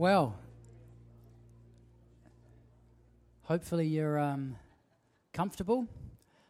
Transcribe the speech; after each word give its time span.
Well, 0.00 0.34
hopefully 3.42 3.86
you're 3.86 4.18
um, 4.18 4.56
comfortable. 5.34 5.86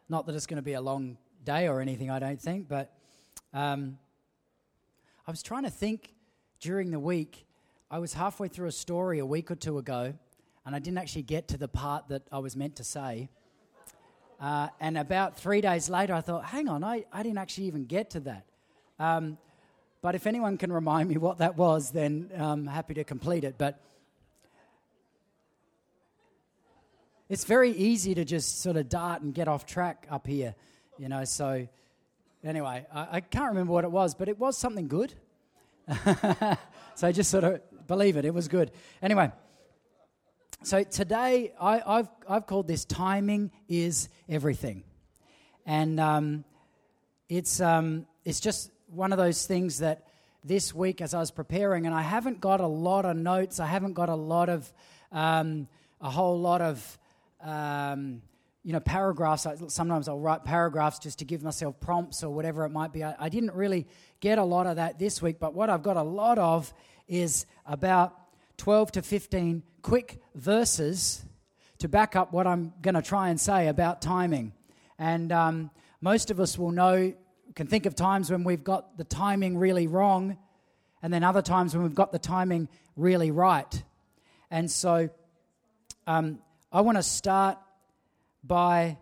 Not 0.08 0.26
that 0.26 0.36
it's 0.36 0.46
going 0.46 0.58
to 0.58 0.62
be 0.62 0.74
a 0.74 0.80
long 0.80 1.18
day 1.42 1.66
or 1.66 1.80
anything, 1.80 2.12
I 2.12 2.20
don't 2.20 2.40
think, 2.40 2.68
but 2.68 2.94
um, 3.52 3.98
I 5.26 5.32
was 5.32 5.42
trying 5.42 5.64
to 5.64 5.70
think 5.70 6.14
during 6.60 6.92
the 6.92 7.00
week. 7.00 7.44
I 7.90 7.98
was 7.98 8.14
halfway 8.14 8.46
through 8.46 8.68
a 8.68 8.72
story 8.72 9.18
a 9.18 9.26
week 9.26 9.50
or 9.50 9.56
two 9.56 9.78
ago, 9.78 10.14
and 10.64 10.76
I 10.76 10.78
didn't 10.78 10.98
actually 10.98 11.24
get 11.24 11.48
to 11.48 11.58
the 11.58 11.66
part 11.66 12.06
that 12.10 12.22
I 12.30 12.38
was 12.38 12.54
meant 12.54 12.76
to 12.76 12.84
say. 12.84 13.30
Uh, 14.40 14.68
and 14.78 14.96
about 14.96 15.36
three 15.36 15.60
days 15.60 15.90
later, 15.90 16.14
I 16.14 16.20
thought, 16.20 16.44
hang 16.44 16.68
on, 16.68 16.84
I, 16.84 17.04
I 17.12 17.24
didn't 17.24 17.38
actually 17.38 17.66
even 17.66 17.86
get 17.86 18.10
to 18.10 18.20
that. 18.20 18.46
Um, 19.00 19.38
but 20.02 20.14
if 20.14 20.26
anyone 20.26 20.56
can 20.56 20.72
remind 20.72 21.08
me 21.08 21.18
what 21.18 21.38
that 21.38 21.56
was, 21.56 21.90
then 21.90 22.30
I'm 22.36 22.66
happy 22.66 22.94
to 22.94 23.04
complete 23.04 23.44
it. 23.44 23.56
But 23.58 23.80
it's 27.28 27.44
very 27.44 27.70
easy 27.70 28.14
to 28.14 28.24
just 28.24 28.60
sort 28.60 28.76
of 28.76 28.88
dart 28.88 29.22
and 29.22 29.34
get 29.34 29.46
off 29.46 29.66
track 29.66 30.06
up 30.10 30.26
here, 30.26 30.54
you 30.98 31.08
know. 31.08 31.24
So, 31.24 31.68
anyway, 32.42 32.86
I, 32.92 33.08
I 33.12 33.20
can't 33.20 33.50
remember 33.50 33.72
what 33.72 33.84
it 33.84 33.90
was, 33.90 34.14
but 34.14 34.28
it 34.28 34.38
was 34.38 34.56
something 34.56 34.88
good. 34.88 35.14
so 36.94 37.12
just 37.12 37.30
sort 37.30 37.44
of 37.44 37.86
believe 37.86 38.16
it, 38.16 38.24
it 38.24 38.32
was 38.32 38.48
good. 38.48 38.70
Anyway, 39.02 39.30
so 40.62 40.82
today 40.82 41.52
I, 41.60 41.78
have 41.86 42.10
I've 42.28 42.46
called 42.46 42.68
this 42.68 42.84
Timing 42.84 43.50
is 43.68 44.08
Everything. 44.28 44.84
And 45.66 46.00
um, 46.00 46.44
it's, 47.28 47.60
um, 47.60 48.06
it's 48.24 48.40
just 48.40 48.70
one 48.92 49.12
of 49.12 49.18
those 49.18 49.46
things 49.46 49.78
that 49.78 50.06
this 50.44 50.74
week 50.74 51.00
as 51.00 51.14
I 51.14 51.20
was 51.20 51.30
preparing, 51.30 51.86
and 51.86 51.94
I 51.94 52.02
haven't 52.02 52.40
got 52.40 52.60
a 52.60 52.66
lot 52.66 53.04
of 53.04 53.16
notes, 53.16 53.60
I 53.60 53.66
haven't 53.66 53.92
got 53.92 54.08
a 54.08 54.14
lot 54.14 54.48
of, 54.48 54.72
um, 55.12 55.68
a 56.00 56.10
whole 56.10 56.38
lot 56.38 56.60
of, 56.60 56.98
um, 57.42 58.22
you 58.64 58.72
know, 58.72 58.80
paragraphs. 58.80 59.46
Sometimes 59.68 60.08
I'll 60.08 60.18
write 60.18 60.44
paragraphs 60.44 60.98
just 60.98 61.18
to 61.20 61.24
give 61.24 61.42
myself 61.42 61.78
prompts 61.80 62.24
or 62.24 62.30
whatever 62.30 62.64
it 62.64 62.70
might 62.70 62.92
be. 62.92 63.04
I, 63.04 63.14
I 63.18 63.28
didn't 63.28 63.54
really 63.54 63.86
get 64.20 64.38
a 64.38 64.44
lot 64.44 64.66
of 64.66 64.76
that 64.76 64.98
this 64.98 65.22
week, 65.22 65.38
but 65.38 65.54
what 65.54 65.70
I've 65.70 65.82
got 65.82 65.96
a 65.96 66.02
lot 66.02 66.38
of 66.38 66.72
is 67.06 67.46
about 67.66 68.16
12 68.56 68.92
to 68.92 69.02
15 69.02 69.62
quick 69.82 70.20
verses 70.34 71.24
to 71.78 71.88
back 71.88 72.16
up 72.16 72.32
what 72.32 72.46
I'm 72.46 72.72
going 72.82 72.94
to 72.94 73.02
try 73.02 73.30
and 73.30 73.40
say 73.40 73.68
about 73.68 74.02
timing. 74.02 74.52
And 74.98 75.32
um, 75.32 75.70
most 76.00 76.30
of 76.30 76.40
us 76.40 76.58
will 76.58 76.70
know 76.70 77.14
can 77.60 77.66
think 77.66 77.84
of 77.84 77.94
times 77.94 78.30
when 78.30 78.42
we've 78.42 78.64
got 78.64 78.96
the 78.96 79.04
timing 79.04 79.58
really 79.58 79.86
wrong, 79.86 80.38
and 81.02 81.12
then 81.12 81.22
other 81.22 81.42
times 81.42 81.74
when 81.74 81.82
we've 81.82 81.94
got 81.94 82.10
the 82.10 82.18
timing 82.18 82.70
really 82.96 83.30
right. 83.30 83.82
And 84.50 84.70
so 84.70 85.10
um, 86.06 86.38
I 86.72 86.80
want 86.80 86.96
to 86.96 87.02
start 87.02 87.58
by. 88.42 88.96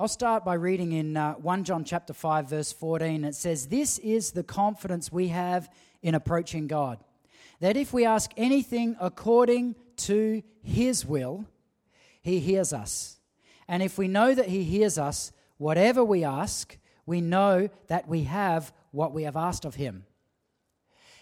I'll 0.00 0.08
start 0.08 0.44
by 0.44 0.54
reading 0.54 0.90
in 0.90 1.16
uh, 1.16 1.34
1 1.34 1.62
John 1.62 1.84
chapter 1.84 2.12
5 2.12 2.50
verse 2.50 2.72
14 2.72 3.24
it 3.24 3.36
says 3.36 3.68
this 3.68 3.98
is 4.00 4.32
the 4.32 4.42
confidence 4.42 5.12
we 5.12 5.28
have 5.28 5.70
in 6.02 6.16
approaching 6.16 6.66
God 6.66 6.98
that 7.60 7.76
if 7.76 7.92
we 7.92 8.04
ask 8.04 8.32
anything 8.36 8.96
according 9.00 9.76
to 9.98 10.42
his 10.64 11.04
will 11.04 11.44
he 12.20 12.38
hears 12.38 12.72
us 12.72 13.18
and 13.68 13.82
if 13.82 13.98
we 13.98 14.06
know 14.06 14.34
that 14.34 14.46
he 14.46 14.62
hears 14.62 14.98
us 14.98 15.32
whatever 15.56 16.04
we 16.04 16.22
ask 16.22 16.78
we 17.08 17.22
know 17.22 17.68
that 17.88 18.06
we 18.06 18.24
have 18.24 18.72
what 18.90 19.12
we 19.12 19.24
have 19.24 19.36
asked 19.36 19.64
of 19.64 19.74
him. 19.74 20.04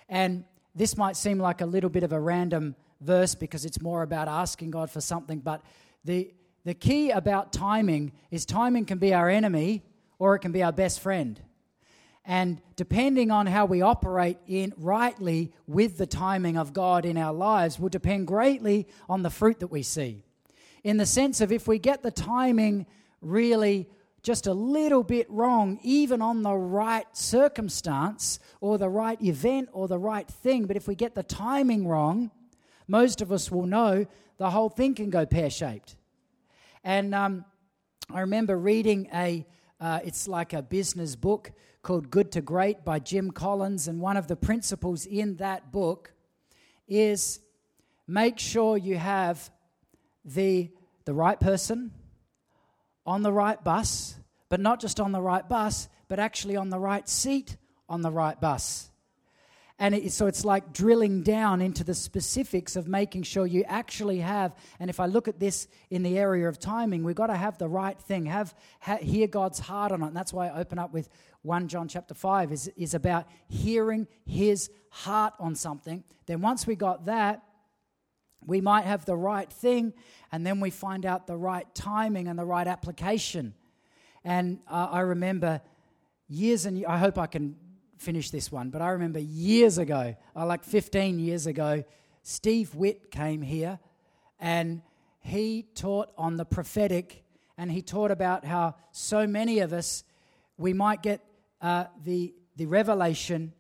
And 0.09 0.45
this 0.75 0.97
might 0.97 1.17
seem 1.17 1.39
like 1.39 1.61
a 1.61 1.67
little 1.67 1.89
bit 1.89 2.03
of 2.03 2.13
a 2.13 2.21
random 2.21 2.75
verse 3.01 3.35
because 3.35 3.65
it's 3.65 3.81
more 3.81 4.03
about 4.03 4.29
asking 4.29 4.73
God 4.73 4.91
for 4.91 5.01
something, 5.01 5.39
but 5.39 5.63
the, 6.05 6.35
the 6.65 6.75
key 6.75 7.11
about 7.11 7.53
timing 7.53 8.13
is 8.31 8.45
timing 8.45 8.85
can 8.85 8.99
be 8.99 9.15
our 9.15 9.31
enemy 9.31 9.83
or 10.19 10.35
it 10.35 10.41
can 10.41 10.53
be 10.53 10.63
our 10.63 10.73
best 10.73 11.01
friend. 11.01 11.41
And 12.25 12.61
depending 12.75 13.31
on 13.31 13.47
how 13.47 13.67
we 13.67 13.83
operate 13.83 14.39
in 14.49 14.75
rightly 14.77 15.53
with 15.69 15.99
the 15.99 16.07
timing 16.07 16.57
of 16.57 16.73
God 16.73 17.07
in 17.07 17.17
our 17.17 17.33
lives 17.33 17.79
will 17.79 17.89
depend 17.89 18.27
greatly 18.27 18.89
on 19.09 19.23
the 19.23 19.31
fruit 19.31 19.61
that 19.61 19.69
we 19.69 19.85
see. 19.85 20.25
In 20.83 20.97
the 20.97 21.07
sense 21.07 21.41
of 21.41 21.53
if 21.53 21.69
we 21.69 21.79
get 21.79 22.03
the 22.03 22.11
timing 22.11 22.87
really 23.21 23.89
just 24.27 24.49
a 24.49 24.53
little 24.53 25.05
bit 25.05 25.31
wrong, 25.31 25.79
even 25.85 26.21
on 26.21 26.43
the 26.43 26.53
right 26.53 27.07
circumstance 27.13 28.41
or 28.61 28.77
the 28.77 28.89
right 28.89 29.23
event 29.23 29.69
or 29.73 29.87
the 29.87 30.01
right 30.01 30.27
thing. 30.27 30.67
But 30.67 30.77
if 30.77 30.89
we 30.89 30.97
get 30.97 31.15
the 31.15 31.23
timing 31.23 31.87
wrong, 31.87 32.33
most 32.89 33.21
of 33.21 33.31
us 33.31 33.53
will 33.53 33.67
know 33.67 34.05
the 34.39 34.51
whole 34.51 34.69
thing 34.69 34.97
can 34.97 35.11
go 35.11 35.27
pear 35.27 35.49
shaped. 35.49 35.95
And 36.83 37.15
um, 37.15 37.45
I 38.13 38.23
remember 38.23 38.59
reading 38.59 39.09
a, 39.15 39.47
uh, 39.81 40.01
it's 40.05 40.27
like 40.27 40.55
a 40.55 40.61
business 40.61 41.15
book 41.15 41.53
called 41.83 42.11
Good 42.11 42.33
to 42.33 42.41
Great 42.41 42.85
by 42.85 42.99
Jim 42.99 43.31
Collins. 43.31 43.87
And 43.87 44.01
one 44.01 44.17
of 44.17 44.27
the 44.27 44.35
principles 44.35 45.07
in 45.07 45.37
that 45.37 45.71
book 45.71 46.13
is 46.89 47.39
make 48.09 48.41
sure 48.41 48.77
you 48.77 48.97
have 48.97 49.53
the, 50.25 50.73
the 51.05 51.15
right 51.15 51.39
person 51.39 51.93
on 53.07 53.23
the 53.23 53.33
right 53.33 53.63
bus, 53.63 54.17
but 54.49 54.61
not 54.61 54.81
just 54.81 55.01
on 55.01 55.13
the 55.13 55.21
right 55.21 55.49
bus, 55.49 55.89
but 56.09 56.19
actually 56.19 56.57
on 56.57 56.71
the 56.71 56.79
right 56.79 57.09
seat 57.09 57.57
on 57.89 58.03
the 58.03 58.11
right 58.11 58.41
bus. 58.41 58.91
And 59.79 59.95
it, 59.95 60.13
so 60.13 60.27
it's 60.27 60.45
like 60.45 60.73
drilling 60.73 61.23
down 61.23 61.61
into 61.61 61.85
the 61.85 61.95
specifics 61.95 62.77
of 62.77 62.89
making 62.89 63.25
sure 63.25 63.47
you 63.47 63.63
actually 63.65 64.21
have. 64.21 64.57
And 64.81 64.89
if 64.89 65.01
I 65.01 65.07
look 65.07 65.29
at 65.29 65.39
this 65.39 65.69
in 65.91 66.03
the 66.03 66.19
area 66.19 66.49
of 66.49 66.59
timing, 66.59 67.05
we've 67.05 67.15
got 67.15 67.27
to 67.27 67.37
have 67.37 67.59
the 67.59 67.69
right 67.69 67.99
thing, 68.01 68.25
have, 68.27 68.55
have 68.81 69.01
hear 69.01 69.27
God's 69.27 69.59
heart 69.59 69.93
on 69.93 70.03
it. 70.03 70.07
And 70.07 70.17
that's 70.17 70.33
why 70.33 70.49
I 70.49 70.61
open 70.61 70.79
up 70.79 70.95
with 70.95 71.11
1 71.43 71.69
John 71.69 71.89
chapter 71.89 72.15
5 72.15 72.53
is, 72.53 72.69
is 72.77 72.95
about 72.95 73.27
hearing 73.49 74.09
his 74.25 74.71
heart 74.89 75.35
on 75.39 75.55
something. 75.55 76.05
Then 76.25 76.41
once 76.41 76.67
we 76.67 76.75
got 76.75 77.05
that, 77.05 77.43
we 78.45 78.61
might 78.61 78.85
have 78.85 79.05
the 79.05 79.17
right 79.17 79.51
thing, 79.53 79.93
and 80.33 80.47
then 80.47 80.61
we 80.61 80.71
find 80.71 81.05
out 81.07 81.27
the 81.27 81.37
right 81.37 81.67
timing 81.75 82.29
and 82.29 82.39
the 82.39 82.45
right 82.45 82.67
application. 82.67 83.55
And 84.25 84.59
uh, 84.69 84.89
I 84.91 85.01
remember 85.01 85.61
years 86.29 86.67
and 86.67 86.85
I 86.87 86.99
hope 86.99 87.19
I 87.19 87.27
can 87.27 87.57
finish 87.99 88.31
this 88.31 88.51
one, 88.51 88.71
but 88.71 88.83
I 88.83 88.91
remember 88.91 89.19
years 89.19 89.79
ago, 89.79 90.17
uh, 90.35 90.47
like 90.47 90.65
15 90.65 91.19
years 91.19 91.47
ago, 91.47 91.85
Steve 92.23 92.75
Witt 92.75 93.11
came 93.11 93.43
here 93.43 93.79
and 94.41 94.83
he 95.21 95.67
taught 95.75 96.11
on 96.19 96.37
the 96.37 96.45
prophetic 96.45 97.25
and 97.57 97.71
he 97.71 97.83
taught 97.83 98.11
about 98.11 98.45
how 98.45 98.75
so 98.93 99.27
many 99.27 99.61
of 99.61 99.73
us, 99.73 100.05
we 100.59 100.73
might 100.73 101.03
get 101.03 101.21
uh, 101.63 101.85
the, 102.05 102.35
the 102.57 102.67
revelation, 102.67 103.53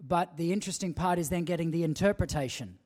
but 0.00 0.36
the 0.36 0.52
interesting 0.52 0.92
part 0.92 1.18
is 1.18 1.28
then 1.28 1.44
getting 1.44 1.70
the 1.70 1.82
interpretation 1.82 2.78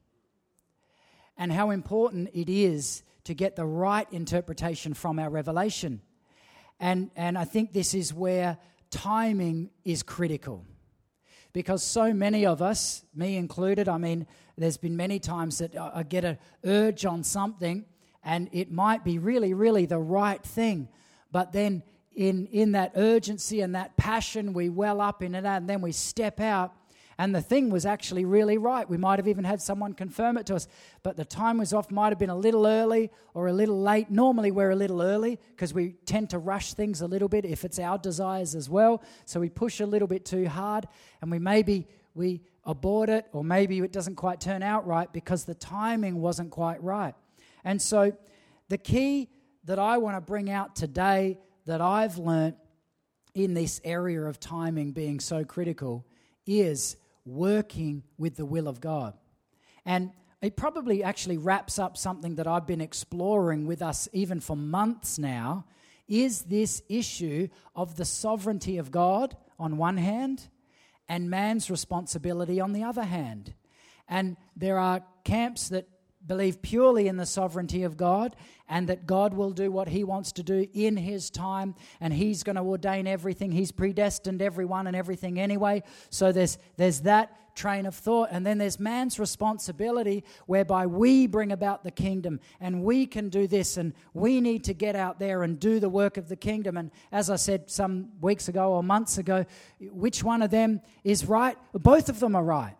and 1.36 1.52
how 1.52 1.70
important 1.70 2.30
it 2.32 2.48
is 2.48 3.02
to 3.24 3.34
get 3.34 3.56
the 3.56 3.66
right 3.66 4.06
interpretation 4.12 4.94
from 4.94 5.18
our 5.18 5.28
revelation. 5.30 6.00
And, 6.78 7.10
and 7.16 7.36
I 7.36 7.44
think 7.44 7.72
this 7.72 7.94
is 7.94 8.14
where 8.14 8.58
timing 8.90 9.70
is 9.84 10.02
critical. 10.02 10.64
Because 11.52 11.82
so 11.82 12.12
many 12.12 12.44
of 12.44 12.60
us, 12.60 13.02
me 13.14 13.36
included, 13.36 13.88
I 13.88 13.96
mean, 13.98 14.26
there's 14.58 14.76
been 14.76 14.96
many 14.96 15.18
times 15.18 15.58
that 15.58 15.76
I 15.76 16.02
get 16.02 16.24
an 16.24 16.38
urge 16.64 17.04
on 17.04 17.24
something 17.24 17.84
and 18.22 18.48
it 18.52 18.70
might 18.70 19.04
be 19.04 19.18
really, 19.18 19.54
really 19.54 19.86
the 19.86 19.98
right 19.98 20.42
thing. 20.42 20.88
But 21.32 21.52
then 21.52 21.82
in, 22.14 22.46
in 22.46 22.72
that 22.72 22.92
urgency 22.96 23.60
and 23.60 23.74
that 23.74 23.96
passion, 23.96 24.52
we 24.52 24.68
well 24.68 25.00
up 25.00 25.22
in 25.22 25.34
it 25.34 25.44
and 25.44 25.68
then 25.68 25.80
we 25.80 25.92
step 25.92 26.40
out 26.40 26.74
and 27.18 27.34
the 27.34 27.40
thing 27.40 27.70
was 27.70 27.86
actually 27.86 28.24
really 28.24 28.58
right. 28.58 28.88
We 28.88 28.98
might 28.98 29.18
have 29.18 29.26
even 29.26 29.44
had 29.44 29.62
someone 29.62 29.94
confirm 29.94 30.36
it 30.36 30.46
to 30.46 30.54
us, 30.54 30.68
but 31.02 31.16
the 31.16 31.24
time 31.24 31.58
was 31.58 31.72
off, 31.72 31.90
might 31.90 32.10
have 32.10 32.18
been 32.18 32.30
a 32.30 32.36
little 32.36 32.66
early 32.66 33.10
or 33.32 33.46
a 33.46 33.52
little 33.52 33.80
late. 33.80 34.10
Normally, 34.10 34.50
we're 34.50 34.70
a 34.70 34.76
little 34.76 35.00
early 35.00 35.38
because 35.50 35.72
we 35.72 35.92
tend 36.04 36.30
to 36.30 36.38
rush 36.38 36.74
things 36.74 37.00
a 37.00 37.06
little 37.06 37.28
bit 37.28 37.46
if 37.46 37.64
it's 37.64 37.78
our 37.78 37.96
desires 37.96 38.54
as 38.54 38.68
well. 38.68 39.02
So 39.24 39.40
we 39.40 39.48
push 39.48 39.80
a 39.80 39.86
little 39.86 40.08
bit 40.08 40.26
too 40.26 40.46
hard, 40.46 40.86
and 41.22 41.30
we 41.30 41.38
maybe 41.38 41.88
we 42.14 42.42
abort 42.64 43.08
it, 43.08 43.26
or 43.32 43.42
maybe 43.42 43.78
it 43.78 43.92
doesn't 43.92 44.16
quite 44.16 44.40
turn 44.40 44.62
out 44.62 44.86
right 44.86 45.10
because 45.12 45.44
the 45.44 45.54
timing 45.54 46.20
wasn't 46.20 46.50
quite 46.50 46.82
right. 46.82 47.14
And 47.64 47.80
so, 47.80 48.12
the 48.68 48.78
key 48.78 49.30
that 49.64 49.78
I 49.78 49.98
want 49.98 50.16
to 50.16 50.20
bring 50.20 50.50
out 50.50 50.76
today 50.76 51.38
that 51.64 51.80
I've 51.80 52.18
learned 52.18 52.56
in 53.34 53.54
this 53.54 53.80
area 53.84 54.22
of 54.22 54.38
timing 54.38 54.92
being 54.92 55.20
so 55.20 55.44
critical 55.44 56.04
is 56.46 56.96
working 57.26 58.04
with 58.16 58.36
the 58.36 58.46
will 58.46 58.68
of 58.68 58.80
God. 58.80 59.14
And 59.84 60.12
it 60.40 60.56
probably 60.56 61.02
actually 61.02 61.38
wraps 61.38 61.78
up 61.78 61.96
something 61.96 62.36
that 62.36 62.46
I've 62.46 62.66
been 62.66 62.80
exploring 62.80 63.66
with 63.66 63.82
us 63.82 64.08
even 64.12 64.40
for 64.40 64.56
months 64.56 65.18
now 65.18 65.64
is 66.08 66.42
this 66.42 66.82
issue 66.88 67.48
of 67.74 67.96
the 67.96 68.04
sovereignty 68.04 68.78
of 68.78 68.90
God 68.90 69.36
on 69.58 69.76
one 69.76 69.96
hand 69.96 70.48
and 71.08 71.30
man's 71.30 71.70
responsibility 71.70 72.60
on 72.60 72.72
the 72.72 72.84
other 72.84 73.04
hand. 73.04 73.54
And 74.08 74.36
there 74.54 74.78
are 74.78 75.02
camps 75.24 75.68
that 75.70 75.88
believe 76.26 76.62
purely 76.62 77.08
in 77.08 77.16
the 77.16 77.26
sovereignty 77.26 77.82
of 77.82 77.96
God 77.96 78.36
and 78.68 78.88
that 78.88 79.06
God 79.06 79.34
will 79.34 79.50
do 79.50 79.70
what 79.70 79.88
He 79.88 80.04
wants 80.04 80.32
to 80.32 80.42
do 80.42 80.66
in 80.74 80.96
His 80.96 81.30
time 81.30 81.74
and 82.00 82.12
He's 82.12 82.42
going 82.42 82.56
to 82.56 82.62
ordain 82.62 83.06
everything. 83.06 83.52
He's 83.52 83.72
predestined 83.72 84.42
everyone 84.42 84.86
and 84.86 84.96
everything 84.96 85.38
anyway. 85.38 85.82
So 86.10 86.32
there's, 86.32 86.58
there's 86.76 87.00
that 87.00 87.36
train 87.56 87.86
of 87.86 87.94
thought. 87.94 88.28
And 88.30 88.46
then 88.46 88.58
there's 88.58 88.78
man's 88.78 89.18
responsibility 89.18 90.22
whereby 90.46 90.86
we 90.86 91.26
bring 91.26 91.50
about 91.50 91.82
the 91.82 91.90
kingdom 91.90 92.38
and 92.60 92.84
we 92.84 93.06
can 93.06 93.30
do 93.30 93.46
this 93.46 93.76
and 93.76 93.94
we 94.14 94.40
need 94.40 94.64
to 94.64 94.74
get 94.74 94.94
out 94.94 95.18
there 95.18 95.42
and 95.42 95.58
do 95.58 95.80
the 95.80 95.88
work 95.88 96.18
of 96.18 96.28
the 96.28 96.36
kingdom. 96.36 96.76
And 96.76 96.90
as 97.10 97.30
I 97.30 97.36
said 97.36 97.70
some 97.70 98.10
weeks 98.20 98.48
ago 98.48 98.72
or 98.72 98.82
months 98.82 99.18
ago, 99.18 99.46
which 99.80 100.22
one 100.22 100.42
of 100.42 100.50
them 100.50 100.82
is 101.02 101.24
right? 101.24 101.56
Both 101.72 102.08
of 102.08 102.20
them 102.20 102.36
are 102.36 102.44
right. 102.44 102.74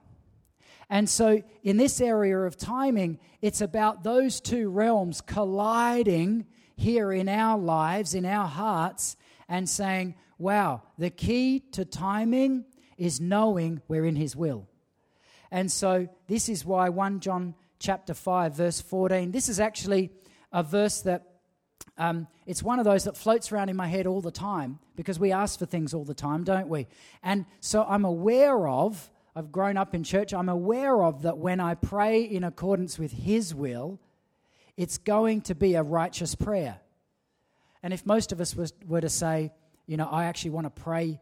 And 0.89 1.09
so, 1.09 1.43
in 1.63 1.77
this 1.77 2.01
area 2.01 2.39
of 2.39 2.57
timing, 2.57 3.19
it's 3.43 3.61
about 3.61 4.05
those 4.05 4.41
two 4.41 4.71
realms 4.71 5.21
colliding 5.21 6.47
here 6.77 7.13
in 7.13 7.29
our 7.29 7.59
lives, 7.59 8.15
in 8.15 8.25
our 8.25 8.47
hearts, 8.47 9.17
and 9.49 9.69
saying, 9.69 10.15
wow, 10.39 10.83
the 10.97 11.11
key 11.11 11.61
to 11.73 11.85
timing 11.85 12.65
is 12.97 13.21
knowing 13.21 13.81
we're 13.89 14.05
in 14.05 14.17
His 14.17 14.37
will. 14.37 14.69
And 15.51 15.71
so, 15.71 16.09
this 16.29 16.49
is 16.49 16.65
why 16.65 16.89
1 16.89 17.21
John 17.21 17.55
chapter 17.81 18.15
5, 18.15 18.55
verse 18.55 18.81
14, 18.81 19.33
this 19.33 19.49
is 19.49 19.59
actually 19.59 20.13
a 20.53 20.63
verse 20.63 21.01
that 21.03 21.25
um, 21.99 22.29
it's 22.47 22.63
one 22.63 22.79
of 22.79 22.85
those 22.85 23.05
that 23.05 23.17
floats 23.17 23.51
around 23.51 23.71
in 23.71 23.77
my 23.77 23.89
head 23.89 24.07
all 24.07 24.21
the 24.21 24.31
time 24.31 24.79
because 24.95 25.19
we 25.19 25.33
ask 25.33 25.59
for 25.59 25.67
things 25.67 25.95
all 25.95 26.05
the 26.05 26.15
time, 26.15 26.45
don't 26.45 26.69
we? 26.69 26.87
And 27.23 27.47
so 27.61 27.85
I'm 27.89 28.05
aware 28.05 28.69
of 28.69 29.11
I've 29.37 29.53
grown 29.53 29.77
up 29.77 29.95
in 29.95 30.03
church, 30.03 30.33
I'm 30.33 30.49
aware 30.49 31.03
of 31.03 31.23
that 31.23 31.37
when 31.37 31.61
I 31.61 31.75
pray 31.75 32.23
in 32.23 32.43
accordance 32.43 32.99
with 32.99 33.13
His 33.13 33.55
will, 33.55 34.01
it's 34.79 34.97
going 34.97 35.43
to 35.43 35.55
be 35.55 35.75
a 35.75 35.83
righteous 35.83 36.35
prayer. 36.35 36.81
And 37.83 37.93
if 37.93 38.07
most 38.07 38.33
of 38.33 38.41
us 38.41 38.57
was, 38.57 38.73
were 38.87 39.03
to 39.03 39.11
say, 39.11 39.53
you 39.87 39.99
know, 39.99 40.09
I 40.11 40.25
actually 40.25 40.53
want 40.53 40.75
to 40.75 40.83
pray 40.83 41.21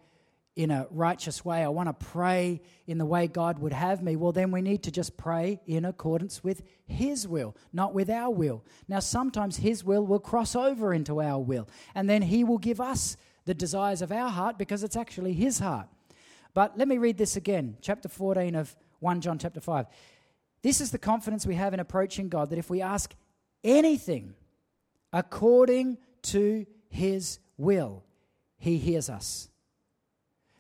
in 0.55 0.71
a 0.71 0.87
righteous 0.93 1.45
way, 1.45 1.65
I 1.65 1.69
want 1.69 1.89
to 1.89 2.07
pray 2.07 2.63
in 2.87 2.99
the 2.99 3.05
way 3.05 3.27
God 3.27 3.59
would 3.59 3.73
have 3.73 4.01
me, 4.01 4.15
well, 4.15 4.31
then 4.31 4.53
we 4.53 4.63
need 4.63 4.85
to 4.85 4.93
just 4.93 5.17
pray 5.17 5.61
in 5.67 5.85
accordance 5.85 6.45
with 6.45 6.63
His 6.87 7.27
will, 7.27 7.57
not 7.73 7.95
with 7.95 8.09
our 8.09 8.31
will. 8.31 8.65
Now, 8.87 9.01
sometimes 9.01 9.57
His 9.57 9.83
will 9.83 10.07
will 10.07 10.21
cross 10.21 10.55
over 10.55 10.95
into 10.95 11.21
our 11.21 11.41
will, 11.41 11.69
and 11.97 12.09
then 12.09 12.23
He 12.23 12.45
will 12.45 12.59
give 12.59 12.81
us 12.81 13.17
the 13.45 13.55
desires 13.55 14.03
of 14.03 14.13
our 14.13 14.31
heart 14.31 14.57
because 14.57 14.85
it's 14.85 14.97
actually 14.97 15.33
His 15.33 15.59
heart. 15.59 15.89
But 16.55 16.79
let 16.79 16.87
me 16.87 16.99
read 16.99 17.19
this 17.19 17.37
again, 17.37 17.77
chapter 17.81 18.09
14 18.09 18.55
of 18.55 18.75
1 19.01 19.21
John 19.21 19.39
chapter 19.39 19.61
5. 19.61 19.87
This 20.63 20.81
is 20.81 20.93
the 20.93 20.99
confidence 20.99 21.47
we 21.47 21.57
have 21.57 21.75
in 21.75 21.81
approaching 21.81 22.29
God 22.29 22.51
that 22.51 22.59
if 22.59 22.71
we 22.71 22.81
ask 22.81 23.15
anything 23.63 24.35
according 25.13 25.99
to 26.23 26.65
his 26.89 27.39
will, 27.59 28.05
he 28.57 28.79
hears 28.79 29.11
us. 29.11 29.51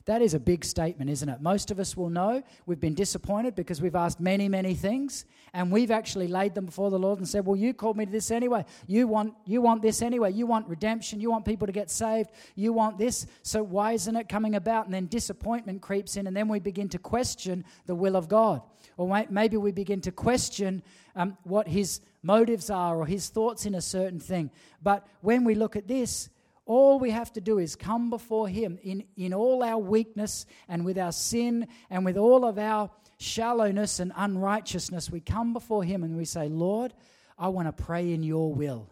That 0.06 0.20
is 0.20 0.34
a 0.34 0.38
big 0.38 0.66
statement, 0.66 1.08
isn't 1.08 1.28
it? 1.28 1.40
Most 1.40 1.70
of 1.70 1.80
us 1.80 1.96
will 1.96 2.10
know 2.10 2.42
we've 2.66 2.80
been 2.80 2.94
disappointed 2.94 3.54
because 3.54 3.80
we've 3.80 3.94
asked 3.94 4.20
many, 4.20 4.50
many 4.50 4.74
things, 4.74 5.24
and 5.54 5.72
we've 5.72 5.90
actually 5.90 6.28
laid 6.28 6.54
them 6.54 6.66
before 6.66 6.90
the 6.90 6.98
Lord 6.98 7.18
and 7.18 7.28
said, 7.28 7.46
Well, 7.46 7.56
you 7.56 7.72
called 7.72 7.96
me 7.96 8.04
to 8.04 8.12
this 8.12 8.30
anyway. 8.30 8.66
You 8.86 9.06
want, 9.06 9.32
you 9.46 9.62
want 9.62 9.80
this 9.80 10.02
anyway. 10.02 10.32
You 10.32 10.46
want 10.46 10.68
redemption. 10.68 11.20
You 11.20 11.30
want 11.30 11.46
people 11.46 11.66
to 11.66 11.72
get 11.72 11.90
saved. 11.90 12.30
You 12.54 12.74
want 12.74 12.98
this. 12.98 13.26
So 13.42 13.62
why 13.62 13.92
isn't 13.92 14.14
it 14.14 14.28
coming 14.28 14.56
about? 14.56 14.84
And 14.84 14.92
then 14.92 15.06
disappointment 15.06 15.80
creeps 15.80 16.16
in, 16.16 16.26
and 16.26 16.36
then 16.36 16.48
we 16.48 16.58
begin 16.58 16.90
to 16.90 16.98
question 16.98 17.64
the 17.86 17.94
will 17.94 18.16
of 18.16 18.28
God. 18.28 18.60
Or 18.98 19.24
maybe 19.30 19.56
we 19.56 19.72
begin 19.72 20.02
to 20.02 20.12
question 20.12 20.82
um, 21.16 21.38
what 21.44 21.66
his 21.66 22.00
motives 22.22 22.68
are 22.68 22.96
or 22.96 23.06
his 23.06 23.28
thoughts 23.28 23.64
in 23.64 23.74
a 23.74 23.80
certain 23.80 24.20
thing. 24.20 24.50
But 24.82 25.06
when 25.22 25.44
we 25.44 25.54
look 25.54 25.76
at 25.76 25.88
this, 25.88 26.28
all 26.66 26.98
we 26.98 27.10
have 27.10 27.32
to 27.34 27.40
do 27.40 27.58
is 27.58 27.76
come 27.76 28.10
before 28.10 28.48
Him 28.48 28.78
in, 28.82 29.04
in 29.16 29.34
all 29.34 29.62
our 29.62 29.78
weakness 29.78 30.46
and 30.68 30.84
with 30.84 30.98
our 30.98 31.12
sin 31.12 31.68
and 31.90 32.04
with 32.04 32.16
all 32.16 32.44
of 32.44 32.58
our 32.58 32.90
shallowness 33.18 34.00
and 34.00 34.12
unrighteousness. 34.16 35.10
We 35.10 35.20
come 35.20 35.52
before 35.52 35.84
Him 35.84 36.02
and 36.02 36.16
we 36.16 36.24
say, 36.24 36.48
Lord, 36.48 36.94
I 37.38 37.48
want 37.48 37.68
to 37.68 37.84
pray 37.84 38.12
in 38.12 38.22
your 38.22 38.54
will. 38.54 38.88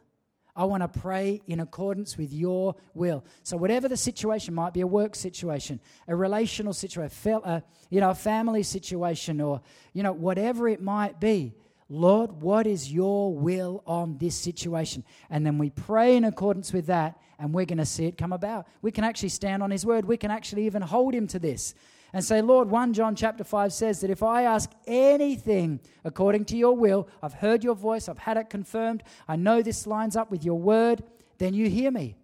I 0.54 0.64
want 0.64 0.82
to 0.82 1.00
pray 1.00 1.40
in 1.46 1.60
accordance 1.60 2.18
with 2.18 2.30
your 2.30 2.76
will. 2.92 3.24
So, 3.42 3.56
whatever 3.56 3.88
the 3.88 3.96
situation 3.96 4.52
might 4.52 4.74
be 4.74 4.82
a 4.82 4.86
work 4.86 5.14
situation, 5.14 5.80
a 6.06 6.14
relational 6.14 6.74
situation, 6.74 7.16
a, 7.26 7.38
uh, 7.38 7.60
you 7.88 8.00
know, 8.00 8.10
a 8.10 8.14
family 8.14 8.62
situation, 8.62 9.40
or 9.40 9.62
you 9.94 10.02
know, 10.02 10.12
whatever 10.12 10.68
it 10.68 10.82
might 10.82 11.18
be, 11.18 11.54
Lord, 11.94 12.40
what 12.40 12.66
is 12.66 12.90
your 12.90 13.34
will 13.34 13.82
on 13.86 14.16
this 14.16 14.34
situation? 14.34 15.04
And 15.28 15.44
then 15.44 15.58
we 15.58 15.68
pray 15.68 16.16
in 16.16 16.24
accordance 16.24 16.72
with 16.72 16.86
that, 16.86 17.20
and 17.38 17.52
we're 17.52 17.66
going 17.66 17.76
to 17.76 17.84
see 17.84 18.06
it 18.06 18.16
come 18.16 18.32
about. 18.32 18.66
We 18.80 18.90
can 18.90 19.04
actually 19.04 19.28
stand 19.28 19.62
on 19.62 19.70
His 19.70 19.84
word. 19.84 20.06
We 20.06 20.16
can 20.16 20.30
actually 20.30 20.64
even 20.64 20.80
hold 20.80 21.14
Him 21.14 21.26
to 21.26 21.38
this 21.38 21.74
and 22.14 22.24
say, 22.24 22.40
Lord, 22.40 22.70
1 22.70 22.94
John 22.94 23.14
chapter 23.14 23.44
5 23.44 23.74
says 23.74 24.00
that 24.00 24.08
if 24.08 24.22
I 24.22 24.44
ask 24.44 24.70
anything 24.86 25.80
according 26.02 26.46
to 26.46 26.56
your 26.56 26.74
will, 26.74 27.08
I've 27.22 27.34
heard 27.34 27.62
your 27.62 27.74
voice, 27.74 28.08
I've 28.08 28.16
had 28.16 28.38
it 28.38 28.48
confirmed, 28.48 29.02
I 29.28 29.36
know 29.36 29.60
this 29.60 29.86
lines 29.86 30.16
up 30.16 30.30
with 30.30 30.46
your 30.46 30.58
word, 30.58 31.02
then 31.36 31.52
you 31.52 31.68
hear 31.68 31.90
me. 31.90 32.16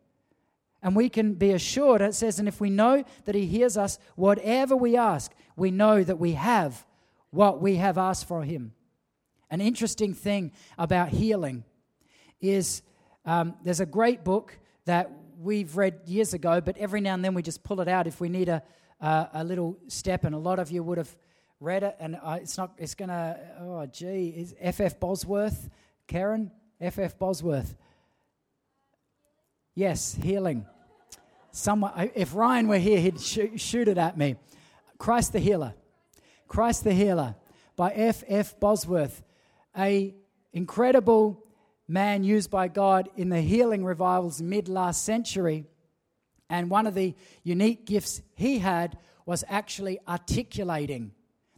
And 0.83 0.97
we 0.97 1.11
can 1.11 1.35
be 1.35 1.51
assured, 1.51 2.01
it 2.01 2.15
says, 2.15 2.39
and 2.39 2.49
if 2.49 2.59
we 2.59 2.71
know 2.71 3.05
that 3.27 3.35
He 3.35 3.45
hears 3.45 3.77
us, 3.77 3.99
whatever 4.17 4.75
we 4.75 4.97
ask, 4.97 5.31
we 5.57 5.71
know 5.71 6.03
that 6.05 6.19
we 6.19 6.33
have 6.33 6.87
what 7.31 7.61
we 7.61 7.77
have 7.77 7.99
asked 7.99 8.27
for 8.27 8.45
Him. 8.45 8.73
An 9.51 9.61
interesting 9.61 10.15
thing 10.15 10.53
about 10.77 11.09
healing 11.09 11.65
is 12.41 12.83
um, 13.25 13.55
there's 13.65 13.81
a 13.81 13.87
great 13.87 14.25
book 14.25 14.59
that 14.85 15.11
we've 15.39 15.77
read 15.77 16.01
years 16.07 16.35
ago, 16.35 16.61
but 16.61 16.77
every 16.79 17.01
now 17.01 17.15
and 17.15 17.25
then 17.25 17.35
we 17.35 17.43
just 17.43 17.63
pull 17.63 17.81
it 17.81 17.89
out 17.89 18.07
if 18.07 18.21
we 18.21 18.29
need 18.29 18.49
a, 18.49 18.63
uh, 19.01 19.27
a 19.33 19.45
little 19.45 19.77
step, 19.89 20.25
and 20.25 20.35
a 20.35 20.39
lot 20.39 20.59
of 20.59 20.71
you 20.71 20.83
would 20.83 20.99
have 20.99 21.15
read 21.61 21.83
it, 21.83 21.97
and 21.99 22.17
uh, 22.23 22.39
it's 22.41 22.57
not, 22.57 22.73
it's 22.79 22.95
to, 22.95 23.39
oh, 23.61 23.87
gee, 23.87 24.29
is 24.37 24.55
F.F. 24.61 25.01
Bosworth, 25.01 25.69
Karen? 26.07 26.51
F.F. 26.81 27.19
Bosworth. 27.19 27.77
Yes, 29.75 30.17
healing. 30.23 30.67
Someone, 31.51 32.11
if 32.15 32.35
Ryan 32.35 32.69
were 32.69 32.79
here, 32.79 33.01
he'd 33.01 33.21
shoot, 33.21 33.61
shoot 33.61 33.89
it 33.89 33.99
at 33.99 34.17
me. 34.17 34.37
Christ 34.99 35.33
the 35.33 35.39
Healer. 35.41 35.75
Christ 36.47 36.85
the 36.85 36.93
Healer 36.93 37.35
by 37.77 37.93
F.F. 37.93 38.59
Bosworth 38.61 39.23
a 39.79 40.15
incredible 40.53 41.45
man 41.87 42.25
used 42.25 42.51
by 42.51 42.69
God 42.69 43.09
in 43.17 43.29
the 43.29 43.41
healing 43.41 43.85
revivals 43.85 44.43
mid 44.43 44.69
last 44.69 45.05
century. 45.05 45.65
And 46.51 46.71
one 46.71 46.87
of 46.87 46.95
the 46.95 47.15
unique 47.43 47.85
gifts 47.87 48.23
he 48.35 48.59
had 48.59 48.99
was 49.27 49.45
actually 49.49 49.99
articulating 50.09 51.13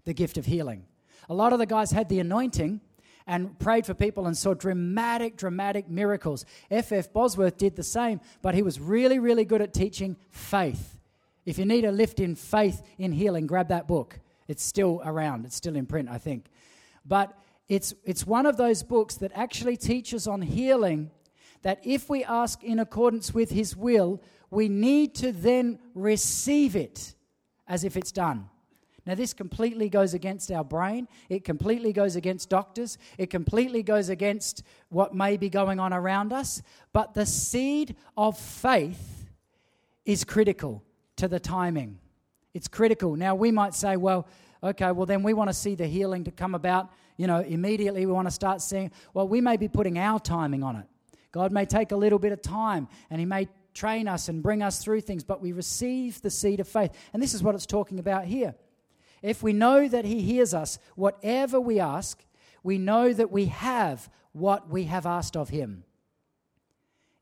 the 0.05 0.13
gift 0.13 0.37
of 0.37 0.47
healing. 0.47 0.85
A 1.29 1.35
lot 1.35 1.53
of 1.53 1.59
the 1.59 1.67
guys 1.67 1.93
had 1.93 2.09
the 2.09 2.19
anointing 2.19 2.81
and 3.27 3.57
prayed 3.61 3.87
for 3.87 3.95
people 3.95 4.27
and 4.27 4.37
saw 4.37 4.55
dramatic, 4.55 5.37
dramatic 5.37 5.89
miracles. 5.89 6.45
F.F. 6.71 7.13
Bosworth 7.13 7.57
did 7.57 7.77
the 7.77 7.85
same, 7.85 8.21
but 8.43 8.55
he 8.57 8.63
was 8.63 8.81
really, 8.81 9.21
really 9.21 9.45
good 9.45 9.63
at 9.63 9.73
teaching 9.73 10.17
faith. 10.31 10.99
If 11.47 11.59
you 11.59 11.65
need 11.65 11.85
a 11.85 11.93
lift 11.93 12.19
in 12.19 12.35
faith 12.35 12.83
in 12.99 13.13
healing, 13.13 13.47
grab 13.47 13.69
that 13.69 13.87
book. 13.87 14.19
It's 14.49 14.65
still 14.65 15.01
around, 15.05 15.45
it's 15.45 15.55
still 15.55 15.77
in 15.77 15.87
print, 15.87 16.09
I 16.09 16.19
think. 16.19 16.47
But 17.05 17.33
it's, 17.71 17.95
it's 18.05 18.27
one 18.27 18.47
of 18.47 18.57
those 18.57 18.83
books 18.83 19.15
that 19.19 19.31
actually 19.33 19.77
teaches 19.77 20.27
on 20.27 20.43
healing 20.43 21.13
that 21.63 21.79
if 21.85 22.11
we 22.11 22.25
ask 22.25 22.65
in 22.65 22.81
accordance 22.81 23.33
with 23.33 23.51
His 23.51 23.77
will, 23.77 24.21
we 24.51 24.69
need 24.69 25.15
to 25.15 25.31
then 25.31 25.79
receive 25.95 26.75
it 26.75 27.15
as 27.69 27.85
if 27.85 27.97
it's 27.97 28.11
done. 28.11 28.49
Now, 29.07 29.15
this 29.15 29.33
completely 29.33 29.89
goes 29.89 30.15
against 30.15 30.51
our 30.51 30.65
brain. 30.65 31.07
It 31.29 31.45
completely 31.45 31.93
goes 31.93 32.17
against 32.17 32.51
doctors. 32.51 32.99
It 33.19 33.31
completely 33.31 33.85
goes 33.85 34.09
against 34.09 34.65
what 34.89 35.15
may 35.15 35.37
be 35.37 35.49
going 35.49 35.79
on 35.79 35.93
around 35.93 36.33
us. 36.33 36.63
But 36.93 37.15
the 37.15 37.25
seed 37.25 37.95
of 38.17 38.37
faith 38.37 39.31
is 40.05 40.25
critical 40.25 40.83
to 41.17 41.29
the 41.29 41.39
timing. 41.39 41.99
It's 42.53 42.67
critical. 42.69 43.15
Now, 43.15 43.37
we 43.37 43.53
might 43.53 43.75
say, 43.75 43.97
well, 43.97 44.27
okay, 44.63 44.93
well, 44.93 45.07
then 45.07 45.23
we 45.23 45.33
want 45.35 45.51
to 45.51 45.55
see 45.55 45.75
the 45.75 45.87
healing 45.87 46.25
to 46.25 46.31
come 46.31 46.55
about 46.55 46.91
you 47.21 47.27
know, 47.27 47.41
immediately 47.41 48.07
we 48.07 48.13
want 48.13 48.27
to 48.27 48.33
start 48.33 48.63
seeing, 48.63 48.91
well, 49.13 49.29
we 49.29 49.43
may 49.43 49.59
be 49.59 49.69
putting 49.69 49.99
our 49.99 50.19
timing 50.19 50.63
on 50.63 50.77
it. 50.77 50.87
God 51.33 51.53
may 51.53 51.67
take 51.67 51.93
a 51.93 51.97
little 51.97 52.19
bit 52.19 52.33
of 52.33 52.41
time 52.41 52.89
and 53.11 53.21
He 53.21 53.27
may 53.27 53.47
train 53.75 54.09
us 54.09 54.31
and 54.31 54.43
bring 54.43 54.63
us 54.63 54.83
through 54.83 55.03
things, 55.03 55.23
but 55.23 55.43
we 55.43 55.53
receive 55.53 56.23
the 56.23 56.31
seed 56.31 56.61
of 56.61 56.67
faith. 56.67 56.93
And 57.13 57.23
this 57.23 57.35
is 57.35 57.43
what 57.43 57.55
it's 57.55 57.67
talking 57.67 57.99
about 57.99 58.25
here. 58.25 58.55
If 59.21 59.43
we 59.43 59.53
know 59.53 59.87
that 59.87 60.07
He 60.07 60.23
hears 60.23 60.55
us, 60.55 60.79
whatever 60.97 61.61
we 61.61 61.79
ask, 61.79 62.25
we 62.63 62.79
know 62.79 63.13
that 63.13 63.31
we 63.31 63.47
have 63.47 64.09
what 64.33 64.71
we 64.71 64.85
have 64.85 65.05
asked 65.05 65.37
of 65.37 65.51
Him. 65.51 65.85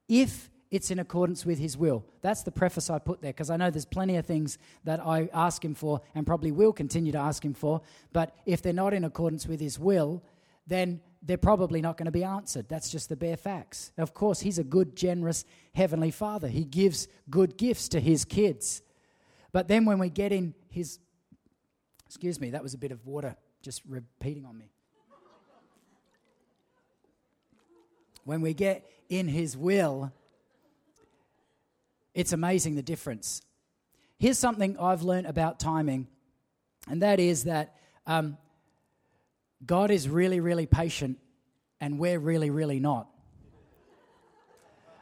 If 0.08 0.48
it's 0.70 0.90
in 0.90 0.98
accordance 0.98 1.46
with 1.46 1.58
His 1.58 1.76
will. 1.76 2.04
That's 2.20 2.42
the 2.42 2.50
preface 2.50 2.90
I 2.90 2.98
put 2.98 3.22
there 3.22 3.32
because 3.32 3.50
I 3.50 3.56
know 3.56 3.70
there's 3.70 3.84
plenty 3.84 4.16
of 4.16 4.26
things 4.26 4.58
that 4.84 5.04
I 5.04 5.28
ask 5.32 5.64
Him 5.64 5.74
for 5.74 6.00
and 6.14 6.26
probably 6.26 6.52
will 6.52 6.72
continue 6.72 7.12
to 7.12 7.18
ask 7.18 7.44
Him 7.44 7.54
for. 7.54 7.80
But 8.12 8.34
if 8.44 8.62
they're 8.62 8.72
not 8.72 8.94
in 8.94 9.04
accordance 9.04 9.46
with 9.46 9.60
His 9.60 9.78
will, 9.78 10.22
then 10.66 11.00
they're 11.22 11.38
probably 11.38 11.80
not 11.80 11.96
going 11.96 12.06
to 12.06 12.12
be 12.12 12.24
answered. 12.24 12.68
That's 12.68 12.90
just 12.90 13.08
the 13.08 13.16
bare 13.16 13.36
facts. 13.36 13.92
Of 13.96 14.14
course, 14.14 14.40
He's 14.40 14.58
a 14.58 14.64
good, 14.64 14.94
generous 14.94 15.44
Heavenly 15.74 16.10
Father. 16.10 16.48
He 16.48 16.64
gives 16.64 17.08
good 17.30 17.56
gifts 17.56 17.88
to 17.90 18.00
His 18.00 18.24
kids. 18.24 18.82
But 19.52 19.68
then 19.68 19.84
when 19.84 19.98
we 19.98 20.10
get 20.10 20.32
in 20.32 20.54
His. 20.68 20.98
Excuse 22.06 22.40
me, 22.40 22.50
that 22.50 22.62
was 22.62 22.72
a 22.72 22.78
bit 22.78 22.90
of 22.90 23.04
water 23.06 23.36
just 23.62 23.82
repeating 23.86 24.46
on 24.46 24.56
me. 24.56 24.70
When 28.24 28.40
we 28.40 28.54
get 28.54 28.88
in 29.08 29.28
His 29.28 29.56
will, 29.56 30.12
it's 32.14 32.32
amazing 32.32 32.74
the 32.74 32.82
difference. 32.82 33.42
Here's 34.18 34.38
something 34.38 34.76
I've 34.78 35.02
learned 35.02 35.26
about 35.26 35.60
timing, 35.60 36.08
and 36.88 37.02
that 37.02 37.20
is 37.20 37.44
that 37.44 37.76
um, 38.06 38.36
God 39.64 39.90
is 39.90 40.08
really, 40.08 40.40
really 40.40 40.66
patient, 40.66 41.18
and 41.80 41.98
we're 41.98 42.18
really, 42.18 42.50
really 42.50 42.80
not. 42.80 43.08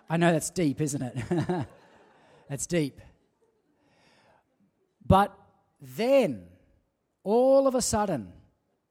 I 0.08 0.16
know 0.16 0.32
that's 0.32 0.50
deep, 0.50 0.80
isn't 0.80 1.02
it? 1.02 1.66
that's 2.48 2.66
deep. 2.66 3.00
But 5.06 5.36
then, 5.80 6.46
all 7.22 7.66
of 7.66 7.74
a 7.74 7.82
sudden, 7.82 8.32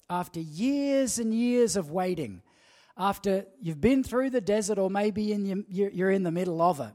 after 0.09 0.39
years 0.39 1.19
and 1.19 1.33
years 1.33 1.75
of 1.75 1.91
waiting, 1.91 2.41
after 2.97 3.45
you've 3.59 3.81
been 3.81 4.03
through 4.03 4.29
the 4.29 4.41
desert 4.41 4.77
or 4.77 4.89
maybe 4.89 5.33
in 5.33 5.45
your, 5.69 5.89
you're 5.89 6.11
in 6.11 6.23
the 6.23 6.31
middle 6.31 6.61
of 6.61 6.79
it, 6.79 6.93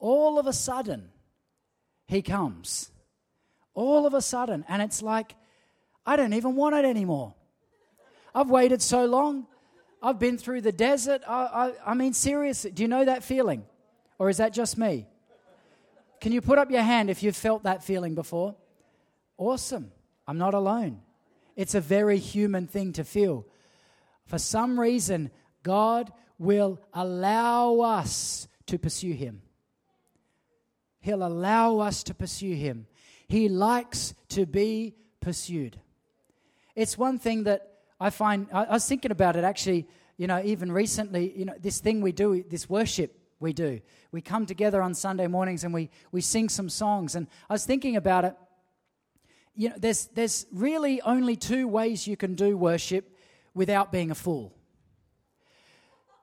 all 0.00 0.38
of 0.38 0.46
a 0.46 0.52
sudden, 0.52 1.10
he 2.06 2.22
comes. 2.22 2.90
All 3.74 4.06
of 4.06 4.14
a 4.14 4.20
sudden. 4.20 4.64
And 4.68 4.82
it's 4.82 5.02
like, 5.02 5.36
I 6.04 6.16
don't 6.16 6.32
even 6.32 6.56
want 6.56 6.74
it 6.74 6.84
anymore. 6.84 7.34
I've 8.34 8.50
waited 8.50 8.82
so 8.82 9.04
long. 9.04 9.46
I've 10.02 10.18
been 10.18 10.38
through 10.38 10.62
the 10.62 10.72
desert. 10.72 11.22
I, 11.28 11.44
I, 11.44 11.90
I 11.92 11.94
mean, 11.94 12.14
seriously, 12.14 12.70
do 12.70 12.82
you 12.82 12.88
know 12.88 13.04
that 13.04 13.22
feeling? 13.22 13.64
Or 14.18 14.28
is 14.28 14.38
that 14.38 14.52
just 14.52 14.76
me? 14.76 15.06
Can 16.20 16.32
you 16.32 16.40
put 16.40 16.58
up 16.58 16.70
your 16.70 16.82
hand 16.82 17.10
if 17.10 17.22
you've 17.22 17.36
felt 17.36 17.62
that 17.64 17.84
feeling 17.84 18.14
before? 18.14 18.56
Awesome. 19.38 19.92
I'm 20.26 20.38
not 20.38 20.54
alone. 20.54 21.00
It's 21.56 21.74
a 21.74 21.80
very 21.80 22.18
human 22.18 22.66
thing 22.66 22.92
to 22.94 23.04
feel. 23.04 23.46
For 24.26 24.38
some 24.38 24.78
reason, 24.78 25.30
God 25.62 26.12
will 26.38 26.80
allow 26.94 27.80
us 27.80 28.48
to 28.66 28.78
pursue 28.78 29.12
Him. 29.12 29.42
He'll 31.00 31.26
allow 31.26 31.78
us 31.78 32.02
to 32.04 32.14
pursue 32.14 32.54
Him. 32.54 32.86
He 33.28 33.48
likes 33.48 34.14
to 34.30 34.46
be 34.46 34.94
pursued. 35.20 35.78
It's 36.74 36.96
one 36.96 37.18
thing 37.18 37.44
that 37.44 37.70
I 38.00 38.10
find, 38.10 38.46
I, 38.52 38.64
was 38.72 38.86
thinking 38.86 39.10
about 39.10 39.36
it 39.36 39.44
actually, 39.44 39.86
you 40.16 40.26
know, 40.26 40.40
even 40.44 40.72
recently, 40.72 41.32
you 41.36 41.44
know, 41.44 41.54
this 41.60 41.80
thing 41.80 42.00
we 42.00 42.12
do, 42.12 42.44
this 42.48 42.68
worship 42.68 43.16
we 43.38 43.52
do. 43.52 43.80
We 44.12 44.20
come 44.20 44.46
together 44.46 44.82
on 44.82 44.94
Sunday 44.94 45.26
mornings 45.26 45.64
and 45.64 45.72
we, 45.72 45.90
we 46.12 46.20
sing 46.20 46.48
some 46.48 46.68
songs. 46.68 47.14
And 47.14 47.26
I 47.48 47.54
was 47.54 47.64
thinking 47.64 47.96
about 47.96 48.24
it. 48.24 48.34
You 49.54 49.70
know, 49.70 49.74
there's, 49.78 50.06
there's 50.08 50.46
really 50.52 51.00
only 51.02 51.36
two 51.36 51.68
ways 51.68 52.06
you 52.06 52.16
can 52.16 52.34
do 52.34 52.56
worship 52.56 53.16
without 53.54 53.92
being 53.92 54.10
a 54.10 54.14
fool. 54.14 54.54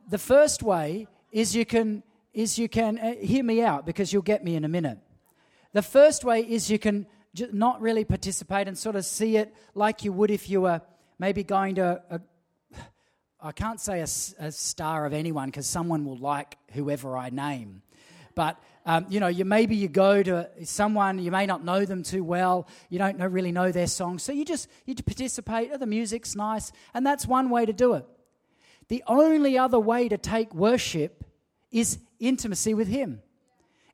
The 0.10 0.18
first 0.18 0.64
way 0.64 1.08
is 1.32 1.56
you 1.56 1.66
can 1.66 2.04
is 2.38 2.60
you 2.60 2.70
can 2.70 3.00
uh, 3.00 3.16
hear 3.16 3.44
me 3.44 3.64
out 3.64 3.84
because 3.84 4.14
you'll 4.14 4.22
get 4.22 4.44
me 4.44 4.56
in 4.56 4.64
a 4.64 4.68
minute. 4.68 5.00
The 5.74 5.82
first 5.82 6.24
way 6.24 6.42
is 6.42 6.70
you 6.70 6.78
can 6.78 7.08
j- 7.34 7.50
not 7.52 7.82
really 7.82 8.06
participate 8.06 8.68
and 8.68 8.78
sort 8.78 8.96
of 8.96 9.06
see 9.06 9.38
it 9.38 9.56
like 9.74 10.04
you 10.04 10.14
would 10.14 10.30
if 10.30 10.48
you 10.48 10.62
were 10.62 10.82
maybe 11.18 11.44
going 11.44 11.76
to 11.76 12.00
a, 12.12 12.22
I 13.42 13.52
can't 13.52 13.82
say 13.82 14.02
a, 14.02 14.08
a 14.40 14.52
star 14.52 15.08
of 15.08 15.14
anyone 15.14 15.50
because 15.50 15.66
someone 15.66 16.06
will 16.06 16.18
like 16.18 16.60
whoever 16.74 17.18
I 17.18 17.32
name. 17.32 17.82
But 18.36 18.62
um, 18.86 19.08
you 19.10 19.20
know, 19.20 19.28
you 19.28 19.44
maybe 19.44 19.76
you 19.76 19.88
go 19.88 20.22
to 20.22 20.48
someone 20.64 21.18
you 21.18 21.32
may 21.32 21.48
not 21.48 21.66
know 21.66 21.86
them 21.86 22.04
too 22.04 22.24
well. 22.24 22.68
You 22.90 23.00
don't 23.00 23.18
know, 23.18 23.26
really 23.26 23.52
know 23.52 23.72
their 23.72 23.88
song, 23.88 24.20
so 24.20 24.32
you 24.32 24.46
just 24.46 24.70
you 24.86 24.94
participate. 24.94 25.72
Oh, 25.74 25.78
the 25.78 25.88
music's 25.88 26.36
nice, 26.36 26.72
and 26.94 27.04
that's 27.04 27.26
one 27.26 27.50
way 27.50 27.66
to 27.66 27.74
do 27.74 27.96
it. 27.96 28.06
The 28.90 29.04
only 29.08 29.58
other 29.58 29.80
way 29.80 30.08
to 30.08 30.20
take 30.20 30.54
worship 30.54 31.24
is 31.72 31.98
intimacy 32.20 32.74
with 32.74 32.88
Him. 32.88 33.22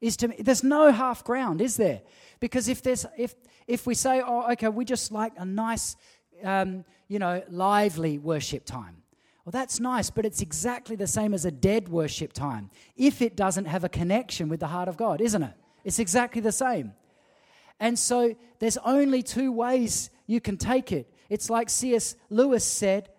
Is 0.01 0.17
to 0.17 0.27
there's 0.39 0.63
no 0.63 0.91
half 0.91 1.23
ground, 1.23 1.61
is 1.61 1.77
there? 1.77 2.01
Because 2.39 2.67
if 2.67 2.81
there's 2.81 3.05
if 3.17 3.35
if 3.67 3.87
we 3.87 3.95
say, 3.95 4.21
oh, 4.25 4.51
okay, 4.51 4.67
we 4.67 4.85
just 4.85 5.11
like 5.11 5.33
a 5.37 5.45
nice, 5.45 5.95
um, 6.43 6.83
you 7.07 7.19
know, 7.19 7.41
lively 7.49 8.17
worship 8.17 8.65
time. 8.65 8.97
Well, 9.45 9.51
that's 9.51 9.79
nice, 9.79 10.09
but 10.09 10.25
it's 10.25 10.41
exactly 10.41 10.95
the 10.95 11.07
same 11.07 11.33
as 11.33 11.45
a 11.45 11.51
dead 11.51 11.89
worship 11.89 12.31
time 12.31 12.69
if 12.95 13.21
it 13.21 13.35
doesn't 13.35 13.65
have 13.65 13.83
a 13.83 13.89
connection 13.89 14.47
with 14.47 14.61
the 14.61 14.67
heart 14.67 14.87
of 14.87 14.95
God, 14.95 15.19
isn't 15.19 15.43
it? 15.43 15.53
It's 15.83 15.99
exactly 15.99 16.41
the 16.41 16.51
same. 16.51 16.93
And 17.79 17.99
so 17.99 18.35
there's 18.59 18.77
only 18.77 19.21
two 19.21 19.51
ways 19.51 20.09
you 20.27 20.39
can 20.39 20.55
take 20.55 20.91
it. 20.91 21.13
It's 21.29 21.49
like 21.49 21.69
C.S. 21.69 22.15
Lewis 22.29 22.63
said 22.63 23.09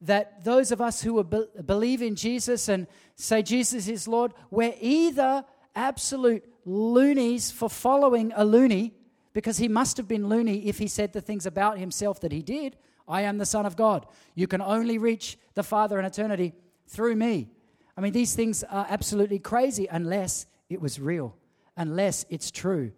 that 0.00 0.44
those 0.44 0.72
of 0.72 0.80
us 0.80 1.02
who 1.02 1.22
be- 1.24 1.46
believe 1.64 2.02
in 2.02 2.14
Jesus 2.16 2.68
and 2.68 2.86
say 3.16 3.42
Jesus 3.42 3.88
is 3.88 4.08
Lord, 4.08 4.32
we're 4.50 4.74
either 4.80 5.44
absolute 5.74 6.44
loonies 6.64 7.50
for 7.50 7.68
following 7.68 8.32
a 8.36 8.44
loony, 8.44 8.94
because 9.32 9.58
he 9.58 9.68
must 9.68 9.96
have 9.96 10.06
been 10.06 10.28
loony 10.28 10.68
if 10.68 10.78
he 10.78 10.86
said 10.86 11.12
the 11.12 11.20
things 11.20 11.44
about 11.44 11.78
himself 11.78 12.20
that 12.20 12.32
he 12.32 12.40
did. 12.40 12.76
I 13.08 13.22
am 13.22 13.38
the 13.38 13.46
Son 13.46 13.66
of 13.66 13.76
God. 13.76 14.06
You 14.34 14.46
can 14.46 14.62
only 14.62 14.96
reach 14.96 15.36
the 15.54 15.62
Father 15.62 15.98
in 15.98 16.04
eternity 16.04 16.54
through 16.86 17.16
me. 17.16 17.48
I 17.96 18.00
mean, 18.00 18.12
these 18.12 18.34
things 18.34 18.62
are 18.64 18.86
absolutely 18.88 19.38
crazy 19.38 19.86
unless 19.90 20.46
it 20.68 20.80
was 20.80 21.00
real, 21.00 21.36
unless 21.76 22.24
it's 22.30 22.50
true. 22.50 22.92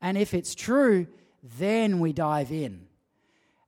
And 0.00 0.16
if 0.16 0.34
it's 0.34 0.54
true, 0.54 1.06
then 1.58 1.98
we 1.98 2.12
dive 2.12 2.52
in. 2.52 2.86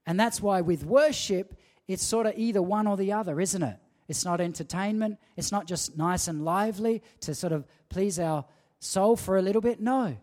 And 0.05 0.19
that's 0.19 0.41
why 0.41 0.61
with 0.61 0.85
worship, 0.85 1.55
it's 1.87 2.03
sort 2.03 2.25
of 2.25 2.33
either 2.37 2.61
one 2.61 2.87
or 2.87 2.97
the 2.97 3.11
other, 3.11 3.39
isn't 3.39 3.63
it? 3.63 3.77
It's 4.07 4.25
not 4.25 4.41
entertainment. 4.41 5.17
It's 5.37 5.51
not 5.51 5.65
just 5.67 5.97
nice 5.97 6.27
and 6.27 6.43
lively 6.43 7.01
to 7.21 7.33
sort 7.33 7.53
of 7.53 7.65
please 7.89 8.19
our 8.19 8.45
soul 8.79 9.15
for 9.15 9.37
a 9.37 9.41
little 9.41 9.61
bit. 9.61 9.79
No. 9.79 10.17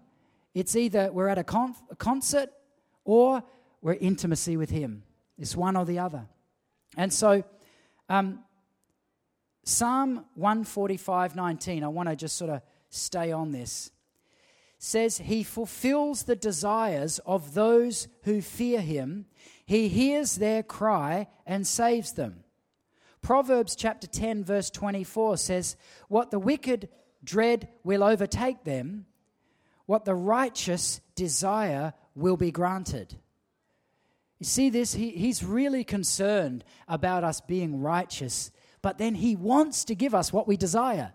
It's 0.55 0.77
either 0.77 1.11
we're 1.13 1.29
at 1.29 1.39
a, 1.39 1.73
a 1.91 1.97
concert 1.97 2.51
or 3.05 3.43
we're 3.83 3.95
intimacy 3.95 4.57
with 4.57 4.71
Him. 4.71 5.03
It's 5.39 5.57
one 5.57 5.77
or 5.77 5.85
the 5.85 5.99
other. 5.99 6.27
And 6.97 7.13
so, 7.13 7.45
um, 8.09 8.41
Psalm 9.65 10.25
145 10.35 11.37
19, 11.37 11.85
I 11.85 11.89
want 11.89 12.09
to 12.09 12.17
just 12.17 12.37
sort 12.37 12.51
of 12.51 12.63
stay 12.89 13.31
on 13.33 13.53
this, 13.53 13.91
says, 14.79 15.19
He 15.19 15.43
fulfills 15.43 16.25
the 16.25 16.37
desires 16.37 17.21
of 17.21 17.55
those 17.55 18.09
who 18.25 18.43
fear 18.43 18.81
Him, 18.81 19.27
He 19.71 19.87
hears 19.87 20.35
their 20.35 20.65
cry 20.65 21.29
and 21.47 21.65
saves 21.65 22.15
them. 22.15 22.43
Proverbs 23.23 23.77
chapter 23.77 24.09
10, 24.09 24.43
verse 24.43 24.69
24 24.69 25.37
says, 25.37 25.77
What 26.09 26.33
the 26.33 26.41
wicked 26.41 26.89
dread 27.23 27.69
will 27.85 28.03
overtake 28.03 28.65
them, 28.65 29.07
what 29.87 30.05
the 30.05 30.15
righteous 30.17 31.01
desire 31.15 31.95
will 32.17 32.37
be 32.37 32.51
granted. 32.51 33.15
You 34.41 34.47
see 34.47 34.71
this? 34.71 34.95
He, 34.95 35.11
he's 35.11 35.45
really 35.45 35.85
concerned 35.85 36.65
about 36.89 37.23
us 37.23 37.41
being 37.41 37.81
righteous, 37.81 38.51
but 38.83 38.99
then 38.99 39.15
he 39.15 39.37
wants 39.37 39.85
to 39.85 39.95
give 39.95 40.17
us 40.17 40.33
what 40.33 40.49
we 40.49 40.57
desire. 40.57 41.13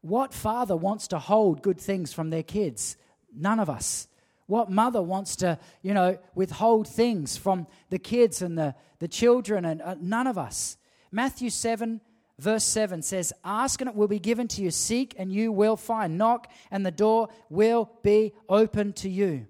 What 0.00 0.34
father 0.34 0.74
wants 0.74 1.06
to 1.06 1.20
hold 1.20 1.62
good 1.62 1.78
things 1.78 2.12
from 2.12 2.30
their 2.30 2.42
kids? 2.42 2.96
None 3.32 3.60
of 3.60 3.70
us. 3.70 4.08
What 4.46 4.70
mother 4.70 5.02
wants 5.02 5.36
to, 5.36 5.58
you 5.82 5.94
know, 5.94 6.18
withhold 6.34 6.86
things 6.86 7.36
from 7.36 7.66
the 7.90 7.98
kids 7.98 8.42
and 8.42 8.58
the, 8.58 8.74
the 8.98 9.08
children? 9.08 9.64
And 9.64 9.80
uh, 9.80 9.96
none 10.00 10.26
of 10.26 10.36
us. 10.36 10.76
Matthew 11.10 11.50
7, 11.50 12.00
verse 12.38 12.64
7 12.64 13.02
says, 13.02 13.32
Ask 13.44 13.80
and 13.80 13.88
it 13.88 13.96
will 13.96 14.08
be 14.08 14.18
given 14.18 14.48
to 14.48 14.62
you, 14.62 14.70
seek 14.70 15.14
and 15.16 15.32
you 15.32 15.52
will 15.52 15.76
find, 15.76 16.18
knock 16.18 16.50
and 16.70 16.84
the 16.84 16.90
door 16.90 17.28
will 17.48 17.90
be 18.02 18.34
open 18.48 18.92
to 18.94 19.08
you. 19.08 19.46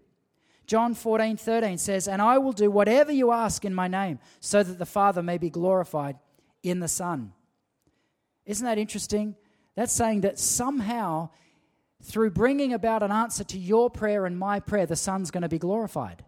John 0.66 0.94
14, 0.94 1.36
13 1.36 1.78
says, 1.78 2.08
And 2.08 2.22
I 2.22 2.38
will 2.38 2.52
do 2.52 2.70
whatever 2.70 3.12
you 3.12 3.32
ask 3.32 3.64
in 3.64 3.74
my 3.74 3.88
name, 3.88 4.18
so 4.40 4.62
that 4.62 4.78
the 4.78 4.86
Father 4.86 5.22
may 5.22 5.38
be 5.38 5.50
glorified 5.50 6.18
in 6.62 6.80
the 6.80 6.88
Son. 6.88 7.32
Isn't 8.46 8.64
that 8.64 8.78
interesting? 8.78 9.36
That's 9.74 9.92
saying 9.92 10.22
that 10.22 10.38
somehow, 10.38 11.30
through 12.04 12.30
bringing 12.30 12.74
about 12.74 13.02
an 13.02 13.10
answer 13.10 13.44
to 13.44 13.58
your 13.58 13.88
prayer 13.88 14.26
and 14.26 14.38
my 14.38 14.60
prayer, 14.60 14.86
the 14.86 14.94
Son's 14.94 15.30
going 15.30 15.42
to 15.42 15.48
be 15.48 15.58
glorified. 15.58 16.22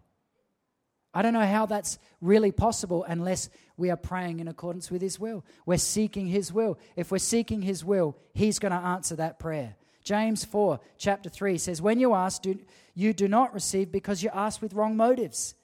I 1.12 1.22
don't 1.22 1.34
know 1.34 1.46
how 1.46 1.66
that's 1.66 1.98
really 2.20 2.50
possible 2.50 3.04
unless 3.04 3.50
we 3.76 3.90
are 3.90 3.96
praying 3.96 4.40
in 4.40 4.48
accordance 4.48 4.90
with 4.90 5.02
His 5.02 5.20
will. 5.20 5.44
We're 5.66 5.78
seeking 5.78 6.26
His 6.26 6.52
will. 6.52 6.78
If 6.96 7.10
we're 7.10 7.18
seeking 7.18 7.62
His 7.62 7.84
will, 7.84 8.16
He's 8.32 8.58
going 8.58 8.72
to 8.72 8.78
answer 8.78 9.16
that 9.16 9.38
prayer. 9.38 9.76
James 10.02 10.44
4, 10.44 10.80
chapter 10.98 11.28
3 11.28 11.58
says, 11.58 11.82
When 11.82 12.00
you 12.00 12.14
ask, 12.14 12.42
do, 12.42 12.58
you 12.94 13.12
do 13.12 13.28
not 13.28 13.52
receive 13.52 13.92
because 13.92 14.22
you 14.22 14.30
ask 14.32 14.62
with 14.62 14.72
wrong 14.72 14.96
motives, 14.96 15.54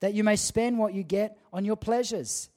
that 0.00 0.14
you 0.14 0.24
may 0.24 0.36
spend 0.36 0.78
what 0.78 0.94
you 0.94 1.02
get 1.02 1.38
on 1.52 1.64
your 1.64 1.76
pleasures. 1.76 2.48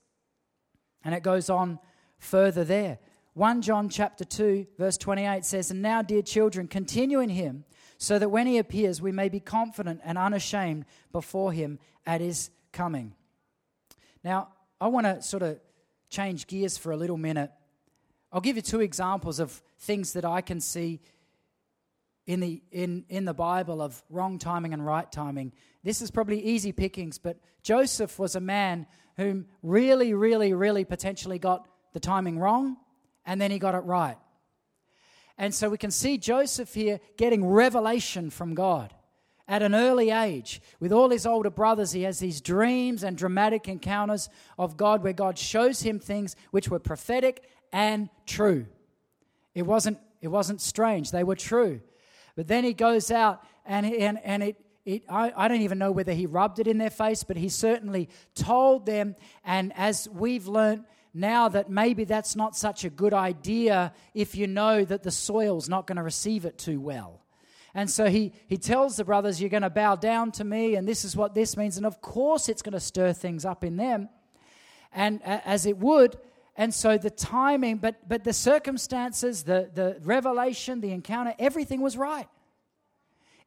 And 1.04 1.16
it 1.16 1.24
goes 1.24 1.50
on 1.50 1.80
further 2.20 2.64
there. 2.64 3.00
1 3.34 3.62
John 3.62 3.88
chapter 3.88 4.26
2 4.26 4.68
verse 4.78 4.98
28 4.98 5.46
says, 5.46 5.72
"And 5.72 5.82
now 5.82 6.02
dear 6.02 6.22
children, 6.22 6.68
continue 6.68 7.20
in 7.20 7.30
him, 7.30 7.66
so 7.98 8.20
that 8.20 8.30
when 8.30 8.48
he 8.48 8.58
appears 8.58 9.02
we 9.02 9.12
may 9.12 9.30
be 9.30 9.40
confident 9.40 10.02
and 10.04 10.18
unashamed 10.18 10.86
before 11.12 11.54
him 11.54 11.80
at 12.06 12.22
his 12.22 12.50
coming." 12.72 13.16
Now, 14.24 14.50
I 14.80 14.88
want 14.88 15.06
to 15.06 15.22
sort 15.22 15.44
of 15.44 15.60
change 16.10 16.48
gears 16.48 16.78
for 16.78 16.92
a 16.92 16.98
little 16.98 17.18
minute. 17.18 17.52
I'll 18.32 18.42
give 18.42 18.56
you 18.56 18.62
two 18.62 18.82
examples 18.82 19.40
of 19.40 19.62
things 19.80 20.14
that 20.14 20.26
I 20.26 20.42
can 20.42 20.60
see 20.60 21.02
in 22.26 22.40
the, 22.40 22.62
in, 22.72 23.06
in 23.10 23.26
the 23.26 23.34
Bible 23.34 23.82
of 23.82 24.04
wrong 24.10 24.38
timing 24.40 24.74
and 24.74 24.86
right 24.86 25.12
timing. 25.12 25.54
This 25.84 26.02
is 26.02 26.12
probably 26.12 26.42
easy 26.44 26.72
pickings, 26.72 27.18
but 27.18 27.38
Joseph 27.64 28.20
was 28.20 28.36
a 28.36 28.40
man 28.40 28.88
whom 29.18 29.48
really, 29.64 30.14
really, 30.14 30.54
really 30.54 30.86
potentially 30.86 31.40
got 31.40 31.68
the 31.94 32.00
timing 32.00 32.40
wrong, 32.40 32.78
and 33.26 33.40
then 33.40 33.52
he 33.52 33.60
got 33.60 33.76
it 33.76 33.80
right. 33.80 34.18
And 35.38 35.54
so 35.54 35.70
we 35.70 35.78
can 35.78 35.92
see 35.92 36.18
Joseph 36.18 36.74
here 36.74 37.00
getting 37.18 37.46
revelation 37.46 38.30
from 38.30 38.54
God 38.54 38.94
at 39.48 39.62
an 39.62 39.74
early 39.76 40.12
age. 40.12 40.62
With 40.80 40.92
all 40.92 41.10
his 41.10 41.26
older 41.26 41.50
brothers, 41.50 41.92
he 41.92 42.04
has 42.04 42.20
these 42.20 42.42
dreams 42.42 43.04
and 43.04 43.18
dramatic 43.18 43.68
encounters 43.68 44.30
of 44.58 44.78
God 44.78 45.04
where 45.04 45.14
God 45.14 45.38
shows 45.38 45.82
him 45.82 46.00
things 46.00 46.36
which 46.52 46.70
were 46.70 46.80
prophetic 46.80 47.44
and 47.74 48.10
true. 48.26 48.66
It 49.54 49.64
wasn't, 49.64 50.00
it 50.22 50.30
wasn't 50.30 50.62
strange, 50.62 51.12
they 51.12 51.24
were 51.24 51.36
true. 51.36 51.82
But 52.36 52.48
then 52.48 52.64
he 52.64 52.74
goes 52.74 53.12
out 53.12 53.44
and, 53.66 53.86
and, 53.86 54.20
and 54.24 54.44
it, 54.44 54.56
it, 54.86 55.04
I, 55.10 55.34
I, 55.36 55.48
don't 55.48 55.62
even 55.62 55.78
know 55.78 55.92
whether 55.92 56.14
he 56.14 56.26
rubbed 56.26 56.60
it 56.60 56.68
in 56.68 56.78
their 56.78 56.90
face, 56.90 57.24
but 57.24 57.38
he 57.38 57.50
certainly 57.50 58.10
told 58.34 58.86
them. 58.86 59.16
And 59.44 59.74
as 59.76 60.08
we've 60.10 60.48
learnt 60.48 60.86
now, 61.14 61.50
that 61.50 61.70
maybe 61.70 62.06
that's 62.06 62.36
not 62.36 62.56
such 62.56 62.86
a 62.86 62.90
good 62.90 63.14
idea 63.14 63.94
if 64.14 64.36
you 64.36 64.48
know 64.48 64.86
that 64.86 65.04
the 65.04 65.12
soil's 65.12 65.68
not 65.68 65.86
going 65.86 65.98
to 65.98 66.04
receive 66.04 66.46
it 66.46 66.58
too 66.58 66.80
well. 66.80 67.22
And 67.74 67.90
so 67.90 68.06
he, 68.06 68.34
he 68.48 68.58
tells 68.58 68.98
the 68.98 69.06
brothers, 69.06 69.42
You're 69.42 69.50
going 69.50 69.64
to 69.64 69.70
bow 69.70 69.96
down 69.96 70.32
to 70.34 70.44
me, 70.44 70.76
and 70.76 70.88
this 70.88 71.06
is 71.06 71.16
what 71.16 71.34
this 71.34 71.58
means. 71.58 71.78
And 71.78 71.86
of 71.86 72.02
course, 72.02 72.50
it's 72.50 72.62
going 72.62 72.74
to 72.74 72.80
stir 72.80 73.14
things 73.14 73.46
up 73.46 73.64
in 73.64 73.78
them, 73.78 74.10
and 74.94 75.22
as 75.24 75.66
it 75.66 75.78
would. 75.78 76.18
And 76.58 76.74
so 76.74 76.98
the 76.98 77.10
timing, 77.10 77.78
but, 77.78 78.08
but 78.08 78.24
the 78.24 78.34
circumstances, 78.34 79.44
the, 79.44 79.70
the 79.74 79.98
revelation, 80.04 80.82
the 80.82 80.92
encounter, 80.92 81.34
everything 81.40 81.82
was 81.82 81.96
right. 81.98 82.28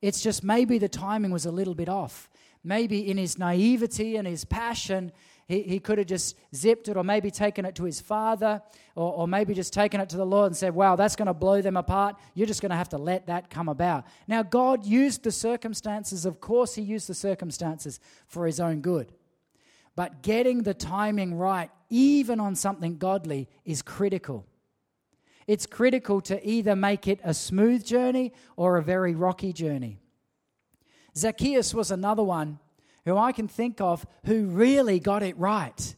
It's 0.00 0.22
just 0.22 0.42
maybe 0.42 0.78
the 0.78 0.88
timing 0.88 1.30
was 1.30 1.46
a 1.46 1.50
little 1.50 1.74
bit 1.74 1.88
off. 1.88 2.28
Maybe 2.62 3.08
in 3.10 3.18
his 3.18 3.38
naivety 3.38 4.16
and 4.16 4.26
his 4.26 4.46
passion, 4.46 5.12
he, 5.46 5.62
he 5.62 5.78
could 5.78 5.98
have 5.98 6.06
just 6.06 6.36
zipped 6.54 6.88
it 6.88 6.96
or 6.96 7.04
maybe 7.04 7.30
taken 7.30 7.64
it 7.64 7.74
to 7.74 7.84
his 7.84 8.00
father 8.00 8.62
or, 8.94 9.12
or 9.12 9.28
maybe 9.28 9.52
just 9.52 9.72
taken 9.72 10.00
it 10.00 10.08
to 10.10 10.16
the 10.16 10.24
Lord 10.24 10.46
and 10.46 10.56
said, 10.56 10.74
Wow, 10.74 10.96
that's 10.96 11.16
going 11.16 11.26
to 11.26 11.34
blow 11.34 11.60
them 11.60 11.76
apart. 11.76 12.16
You're 12.34 12.46
just 12.46 12.62
going 12.62 12.70
to 12.70 12.76
have 12.76 12.88
to 12.90 12.98
let 12.98 13.26
that 13.26 13.50
come 13.50 13.68
about. 13.68 14.06
Now, 14.26 14.42
God 14.42 14.86
used 14.86 15.22
the 15.22 15.32
circumstances. 15.32 16.24
Of 16.24 16.40
course, 16.40 16.74
He 16.74 16.82
used 16.82 17.08
the 17.08 17.14
circumstances 17.14 18.00
for 18.26 18.46
His 18.46 18.58
own 18.58 18.80
good. 18.80 19.12
But 19.96 20.22
getting 20.22 20.62
the 20.62 20.74
timing 20.74 21.34
right, 21.34 21.70
even 21.90 22.40
on 22.40 22.54
something 22.54 22.96
godly, 22.96 23.48
is 23.64 23.82
critical. 23.82 24.46
It's 25.46 25.66
critical 25.66 26.22
to 26.22 26.44
either 26.48 26.74
make 26.74 27.06
it 27.06 27.20
a 27.22 27.34
smooth 27.34 27.84
journey 27.84 28.32
or 28.56 28.78
a 28.78 28.82
very 28.82 29.14
rocky 29.14 29.52
journey. 29.52 30.00
Zacchaeus 31.16 31.74
was 31.74 31.90
another 31.90 32.24
one 32.24 32.58
who 33.04 33.16
I 33.16 33.32
can 33.32 33.48
think 33.48 33.80
of 33.80 34.06
who 34.24 34.46
really 34.46 34.98
got 34.98 35.22
it 35.22 35.36
right. 35.38 35.96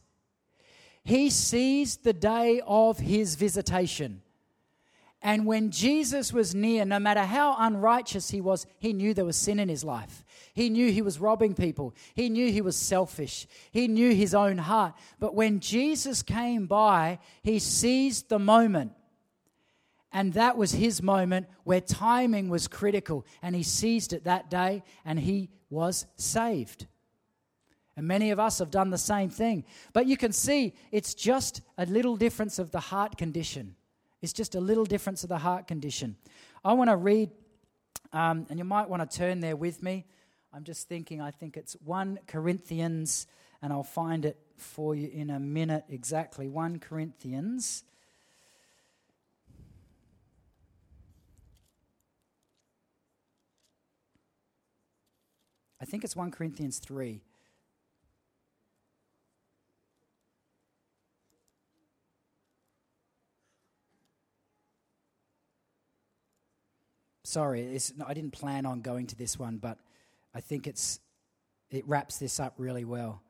He 1.03 1.29
seized 1.29 2.03
the 2.03 2.13
day 2.13 2.61
of 2.65 2.99
his 2.99 3.35
visitation. 3.35 4.21
And 5.21 5.45
when 5.45 5.71
Jesus 5.71 6.31
was 6.31 6.53
near, 6.53 6.85
no 6.85 6.99
matter 6.99 7.23
how 7.23 7.55
unrighteous 7.57 8.29
he 8.29 8.39
was, 8.39 8.67
he 8.77 8.93
knew 8.93 9.13
there 9.13 9.25
was 9.25 9.37
sin 9.37 9.59
in 9.59 9.67
his 9.67 9.83
life. 9.83 10.23
He 10.53 10.69
knew 10.69 10.91
he 10.91 11.01
was 11.01 11.19
robbing 11.19 11.55
people. 11.55 11.95
He 12.13 12.29
knew 12.29 12.51
he 12.51 12.61
was 12.61 12.75
selfish. 12.75 13.47
He 13.71 13.87
knew 13.87 14.13
his 14.13 14.35
own 14.35 14.57
heart. 14.57 14.93
But 15.19 15.33
when 15.33 15.59
Jesus 15.59 16.21
came 16.21 16.67
by, 16.67 17.19
he 17.41 17.57
seized 17.57 18.29
the 18.29 18.39
moment. 18.39 18.91
And 20.11 20.33
that 20.33 20.55
was 20.57 20.71
his 20.71 21.01
moment 21.01 21.47
where 21.63 21.81
timing 21.81 22.49
was 22.49 22.67
critical. 22.67 23.25
And 23.41 23.55
he 23.55 23.63
seized 23.63 24.13
it 24.13 24.25
that 24.25 24.49
day 24.49 24.83
and 25.03 25.19
he 25.19 25.49
was 25.69 26.05
saved. 26.15 26.85
And 27.97 28.07
many 28.07 28.29
of 28.29 28.39
us 28.39 28.59
have 28.59 28.69
done 28.69 28.91
the 28.91 28.97
same 28.97 29.29
thing. 29.29 29.65
But 29.91 30.05
you 30.05 30.17
can 30.17 30.31
see 30.31 30.75
it's 30.91 31.15
just 31.15 31.61
a 31.79 31.85
little 31.87 32.15
difference 32.15 32.59
of 32.59 32.69
the 32.69 32.79
heart 32.79 33.17
condition. 33.17 33.75
It's 34.21 34.33
just 34.33 34.53
a 34.53 34.61
little 34.61 34.85
difference 34.85 35.23
of 35.23 35.29
the 35.29 35.39
heart 35.39 35.67
condition. 35.67 36.15
I 36.63 36.73
want 36.73 36.91
to 36.91 36.95
read, 36.95 37.31
um, 38.13 38.45
and 38.51 38.59
you 38.59 38.65
might 38.65 38.87
want 38.87 39.09
to 39.09 39.17
turn 39.17 39.39
there 39.39 39.55
with 39.55 39.81
me. 39.81 40.05
I'm 40.53 40.63
just 40.63 40.87
thinking, 40.87 41.21
I 41.21 41.31
think 41.31 41.57
it's 41.57 41.73
1 41.83 42.19
Corinthians, 42.27 43.25
and 43.63 43.73
I'll 43.73 43.81
find 43.81 44.25
it 44.25 44.37
for 44.57 44.93
you 44.93 45.09
in 45.11 45.31
a 45.31 45.39
minute 45.39 45.85
exactly. 45.89 46.47
1 46.47 46.79
Corinthians. 46.79 47.83
I 55.81 55.85
think 55.85 56.03
it's 56.03 56.15
1 56.15 56.29
Corinthians 56.29 56.77
3. 56.77 57.21
Sorry, 67.27 67.77
I 68.05 68.13
didn't 68.13 68.31
plan 68.31 68.65
on 68.65 68.79
going 68.79 69.05
to 69.07 69.15
this 69.15 69.37
one, 69.37 69.57
but 69.57 69.77
I 70.33 70.39
think 70.39 70.65
it's, 70.65 71.01
it 71.69 71.85
wraps 71.85 72.17
this 72.19 72.39
up 72.39 72.53
really 72.57 72.85
well. 72.85 73.21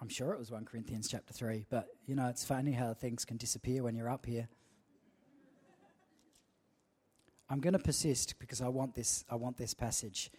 I'm 0.00 0.08
sure 0.08 0.32
it 0.32 0.38
was 0.38 0.50
1 0.50 0.64
Corinthians 0.64 1.08
chapter 1.08 1.32
3, 1.32 1.66
but 1.70 1.86
you 2.06 2.16
know, 2.16 2.26
it's 2.26 2.44
funny 2.44 2.72
how 2.72 2.94
things 2.94 3.24
can 3.24 3.36
disappear 3.36 3.84
when 3.84 3.94
you're 3.94 4.10
up 4.10 4.26
here. 4.26 4.48
I'm 7.48 7.60
going 7.60 7.74
to 7.74 7.78
persist 7.78 8.38
because 8.40 8.60
I 8.60 8.68
want 8.68 8.94
this 8.94 9.24
I 9.30 9.36
want 9.36 9.56
this 9.56 9.72
passage. 9.72 10.30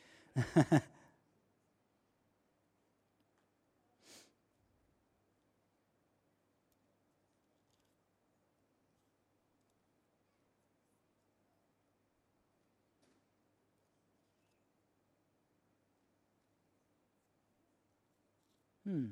Hmm, 18.85 19.05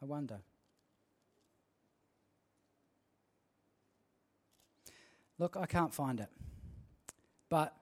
I 0.00 0.04
wonder. 0.04 0.40
Look, 5.38 5.56
I 5.56 5.66
can't 5.66 5.92
find 5.92 6.20
it. 6.20 6.28
But 7.48 7.74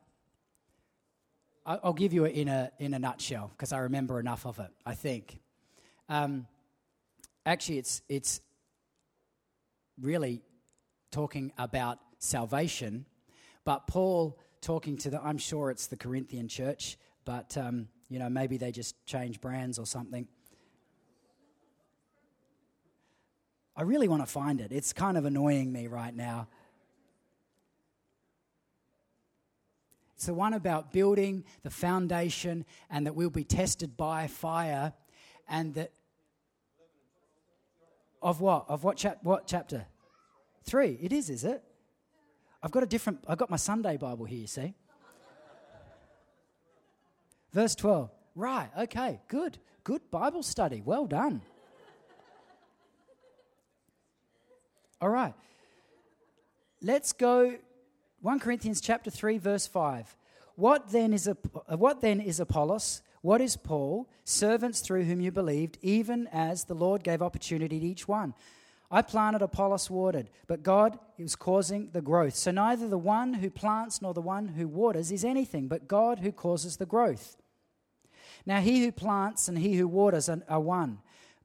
I'll 1.66 1.92
give 1.92 2.12
you 2.12 2.25
it 2.25 2.35
in 2.35 2.49
a, 2.49 2.70
in 2.79 2.94
a 2.94 2.99
nutshell 2.99 3.51
because 3.55 3.73
I 3.73 3.79
remember 3.79 4.18
enough 4.18 4.46
of 4.46 4.59
it, 4.59 4.70
I 4.87 4.94
think. 4.94 5.40
Um, 6.09 6.46
actually, 7.44 7.79
it's, 7.79 8.03
it's 8.09 8.40
really 10.01 10.42
talking 11.11 11.53
about 11.59 11.99
salvation, 12.18 13.05
but 13.64 13.87
Paul 13.87 14.38
talking 14.61 14.96
to 14.99 15.11
the, 15.11 15.23
I'm 15.23 15.38
sure 15.38 15.70
it's 15.70 15.87
the 15.87 15.96
Corinthian 15.96 16.49
church, 16.49 16.96
but, 17.25 17.57
um, 17.57 17.88
you 18.09 18.18
know, 18.18 18.29
maybe 18.29 18.57
they 18.57 18.73
just 18.73 18.96
change 19.07 19.40
brands 19.40 19.79
or 19.79 19.87
something. 19.87 20.27
I 23.77 23.83
really 23.83 24.09
want 24.09 24.23
to 24.23 24.27
find 24.27 24.61
it. 24.61 24.73
It's 24.73 24.92
kind 24.92 25.16
of 25.16 25.25
annoying 25.25 25.73
me 25.73 25.87
right 25.87 26.14
now. 26.14 26.49
It's 30.21 30.27
the 30.27 30.35
one 30.35 30.53
about 30.53 30.93
building 30.93 31.45
the 31.63 31.71
foundation 31.71 32.67
and 32.91 33.07
that 33.07 33.15
we'll 33.15 33.31
be 33.31 33.43
tested 33.43 33.97
by 33.97 34.27
fire 34.27 34.93
and 35.49 35.73
that 35.77 35.93
Of 38.21 38.43
what? 38.43 38.67
Of 38.69 38.85
what, 38.85 38.99
chap- 38.99 39.21
what 39.23 39.47
chapter? 39.47 39.87
Three. 40.65 40.99
It 41.01 41.15
is, 41.15 41.31
is 41.31 41.43
it? 41.43 41.65
I've 42.63 42.71
got 42.71 42.83
a 42.83 42.87
different, 42.87 43.25
I've 43.27 43.39
got 43.39 43.49
my 43.49 43.57
Sunday 43.57 43.97
Bible 43.97 44.27
here, 44.27 44.41
you 44.41 44.47
see. 44.47 44.75
Verse 47.55 47.75
12. 47.75 48.11
Right, 48.35 48.69
okay, 48.79 49.23
good. 49.27 49.57
Good 49.85 50.03
Bible 50.11 50.43
study. 50.43 50.83
Well 50.85 51.07
done. 51.07 51.41
All 55.01 55.09
right. 55.09 55.33
Let's 56.83 57.15
go 57.15 57.57
1 58.23 58.39
Corinthians 58.39 58.83
chapter 58.83 59.11
3 59.11 59.39
verse 59.39 59.67
5. 59.67 60.15
What 60.57 60.93
then 60.93 61.15
is 61.15 61.27
a, 61.27 61.37
uh, 61.71 61.77
what 61.79 62.03
then 62.03 62.21
is 62.21 62.39
Apollos? 62.39 63.01
What 63.23 63.41
is 63.41 63.57
Paul? 63.57 64.11
Servants 64.25 64.81
through 64.81 65.05
whom 65.05 65.23
you 65.23 65.31
believed, 65.31 65.79
even 65.81 66.27
as 66.27 66.65
the 66.65 66.75
Lord 66.75 67.03
gave 67.03 67.23
opportunity 67.23 67.81
to 67.81 67.87
each 67.87 68.07
one. 68.07 68.35
I 68.91 69.03
planted, 69.03 69.41
Apollos 69.41 69.89
watered, 69.89 70.29
but 70.49 70.63
God 70.63 70.99
is 71.17 71.37
causing 71.37 71.91
the 71.93 72.03
growth. 72.03 72.35
So 72.35 72.51
neither 72.51 72.89
the 72.89 72.99
one 72.99 73.35
who 73.35 73.49
plants 73.49 74.03
nor 74.03 74.13
the 74.13 74.21
one 74.21 74.49
who 74.49 74.69
waters 74.69 75.11
is 75.13 75.25
anything, 75.25 75.69
but 75.69 75.89
God 75.89 76.19
who 76.19 76.33
causes 76.33 76.77
the 76.77 76.87
growth. 76.87 77.37
Now 78.45 78.61
he 78.61 78.85
who 78.85 78.93
plants 78.93 79.49
and 79.49 79.57
he 79.57 79.77
who 79.77 79.87
waters 79.87 80.29
are 80.29 80.61
one, 80.61 80.99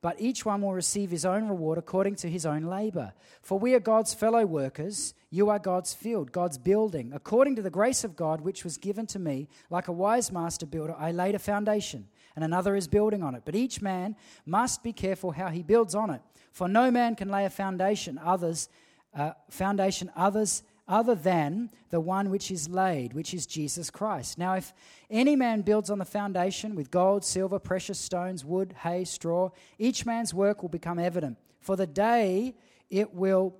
but 0.06 0.22
each 0.22 0.46
one 0.46 0.62
will 0.62 0.72
receive 0.72 1.10
his 1.10 1.26
own 1.26 1.48
reward 1.48 1.80
according 1.80 2.13
to 2.13 2.30
his 2.30 2.46
own 2.46 2.62
labor. 2.62 3.12
For 3.41 3.58
we 3.58 3.74
are 3.74 3.80
God's 3.80 4.13
fellow 4.13 4.46
workers, 4.46 5.15
you 5.32 5.50
are 5.50 5.58
God's 5.58 5.96
field, 5.96 6.32
God's 6.32 6.60
building. 6.60 7.12
According 7.12 7.56
to 7.56 7.63
the 7.63 7.72
grace 7.72 8.04
of 8.04 8.15
God 8.15 8.41
which 8.41 8.63
was 8.63 8.78
given 8.78 9.08
to 9.08 9.18
me, 9.18 9.48
like 9.72 9.88
a 9.88 9.91
wise 9.91 10.32
master 10.32 10.68
builder, 10.68 10.96
I 10.96 11.12
laid 11.12 11.34
a 11.34 11.39
foundation, 11.39 12.08
and 12.36 12.46
another 12.46 12.76
is 12.76 12.88
building 12.88 13.24
on 13.24 13.34
it. 13.34 13.41
But 13.46 13.56
each 13.56 13.82
man 13.82 14.15
must 14.46 14.84
be 14.84 14.94
careful 14.94 15.32
how 15.32 15.48
he 15.48 15.63
builds 15.63 15.96
on 15.96 16.12
it. 16.12 16.22
For 16.52 16.68
no 16.68 16.91
man 16.91 17.15
can 17.15 17.30
lay 17.30 17.46
a 17.46 17.50
foundation 17.50 18.20
others 18.24 18.70
uh, 19.15 19.32
foundation 19.50 20.12
others 20.15 20.62
other 20.88 21.15
than 21.15 21.69
the 21.89 22.00
one 22.00 22.30
which 22.30 22.52
is 22.52 22.69
laid, 22.69 23.13
which 23.13 23.34
is 23.34 23.45
Jesus 23.45 23.89
Christ. 23.89 24.38
Now, 24.38 24.54
if 24.54 24.74
any 25.10 25.36
man 25.36 25.62
builds 25.62 25.89
on 25.89 26.00
the 26.00 26.06
foundation 26.06 26.76
with 26.76 26.91
gold, 26.91 27.26
silver, 27.26 27.60
precious 27.60 28.00
stones, 28.00 28.45
wood, 28.45 28.76
hay, 28.84 29.04
straw, 29.04 29.50
each 29.80 30.06
man's 30.06 30.34
work 30.34 30.62
will 30.62 30.69
become 30.69 31.00
evident. 31.00 31.38
For 31.60 31.76
the 31.76 31.88
day 31.88 32.56
it 32.89 33.13
will 33.13 33.56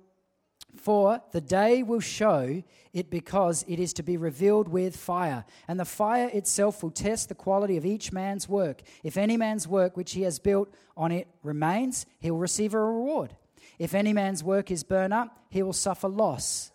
for 0.74 1.22
the 1.32 1.40
day 1.40 1.82
will 1.82 2.00
show 2.00 2.62
it 2.92 3.10
because 3.10 3.64
it 3.66 3.80
is 3.80 3.94
to 3.94 4.02
be 4.02 4.18
revealed 4.18 4.68
with 4.68 4.94
fire. 4.94 5.46
And 5.68 5.80
the 5.80 5.86
fire 5.86 6.28
itself 6.32 6.82
will 6.82 6.90
test 6.90 7.30
the 7.30 7.34
quality 7.34 7.78
of 7.78 7.86
each 7.86 8.12
man's 8.12 8.46
work. 8.46 8.82
If 9.02 9.16
any 9.16 9.38
man's 9.38 9.66
work 9.66 9.96
which 9.96 10.12
he 10.12 10.22
has 10.22 10.38
built 10.38 10.72
on 10.94 11.12
it 11.12 11.28
remains, 11.42 12.04
he 12.20 12.30
will 12.30 12.38
receive 12.38 12.74
a 12.74 12.80
reward. 12.80 13.34
If 13.78 13.94
any 13.94 14.12
man's 14.12 14.44
work 14.44 14.70
is 14.70 14.84
burned 14.84 15.14
up, 15.14 15.38
he 15.48 15.62
will 15.62 15.72
suffer 15.72 16.08
loss. 16.08 16.72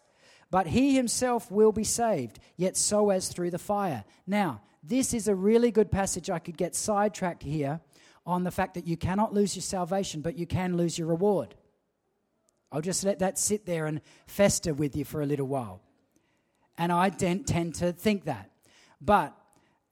But 0.52 0.68
he 0.68 0.96
himself 0.96 1.50
will 1.50 1.72
be 1.72 1.86
saved, 1.86 2.40
yet 2.58 2.78
so 2.78 3.10
as 3.10 3.30
through 3.30 3.52
the 3.52 3.58
fire. 3.58 4.04
Now, 4.28 4.62
this 4.84 5.14
is 5.14 5.28
a 5.28 5.36
really 5.36 5.72
good 5.72 5.90
passage. 5.90 6.30
I 6.30 6.40
could 6.40 6.58
get 6.58 6.76
sidetracked 6.76 7.42
here 7.42 7.80
on 8.26 8.44
the 8.44 8.52
fact 8.52 8.74
that 8.74 8.86
you 8.86 8.98
cannot 8.98 9.34
lose 9.34 9.56
your 9.56 9.64
salvation, 9.64 10.22
but 10.22 10.38
you 10.38 10.46
can 10.46 10.76
lose 10.78 10.98
your 10.98 11.08
reward. 11.08 11.56
I'll 12.72 12.82
just 12.82 13.04
let 13.04 13.20
that 13.20 13.40
sit 13.40 13.66
there 13.66 13.86
and 13.86 14.02
fester 14.28 14.74
with 14.74 14.96
you 14.96 15.06
for 15.06 15.22
a 15.22 15.26
little 15.26 15.48
while. 15.48 15.82
And 16.78 16.92
I 16.92 17.10
tend 17.10 17.76
to 17.76 17.94
think 17.94 18.26
that. 18.26 18.50
But 19.00 19.36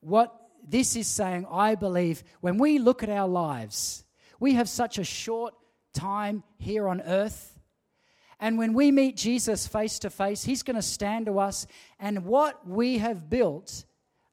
what 0.01 0.33
this 0.67 0.95
is 0.95 1.07
saying, 1.07 1.45
I 1.49 1.75
believe, 1.75 2.23
when 2.41 2.57
we 2.57 2.79
look 2.79 3.01
at 3.03 3.09
our 3.09 3.27
lives, 3.27 4.03
we 4.39 4.53
have 4.53 4.69
such 4.69 4.97
a 4.97 5.03
short 5.03 5.53
time 5.93 6.43
here 6.57 6.87
on 6.87 7.01
earth. 7.01 7.58
And 8.39 8.57
when 8.57 8.73
we 8.73 8.91
meet 8.91 9.17
Jesus 9.17 9.67
face 9.67 9.99
to 9.99 10.09
face, 10.09 10.43
he's 10.43 10.63
going 10.63 10.75
to 10.75 10.81
stand 10.81 11.25
to 11.25 11.39
us, 11.39 11.67
and 11.99 12.25
what 12.25 12.67
we 12.67 12.99
have 12.99 13.29
built 13.29 13.85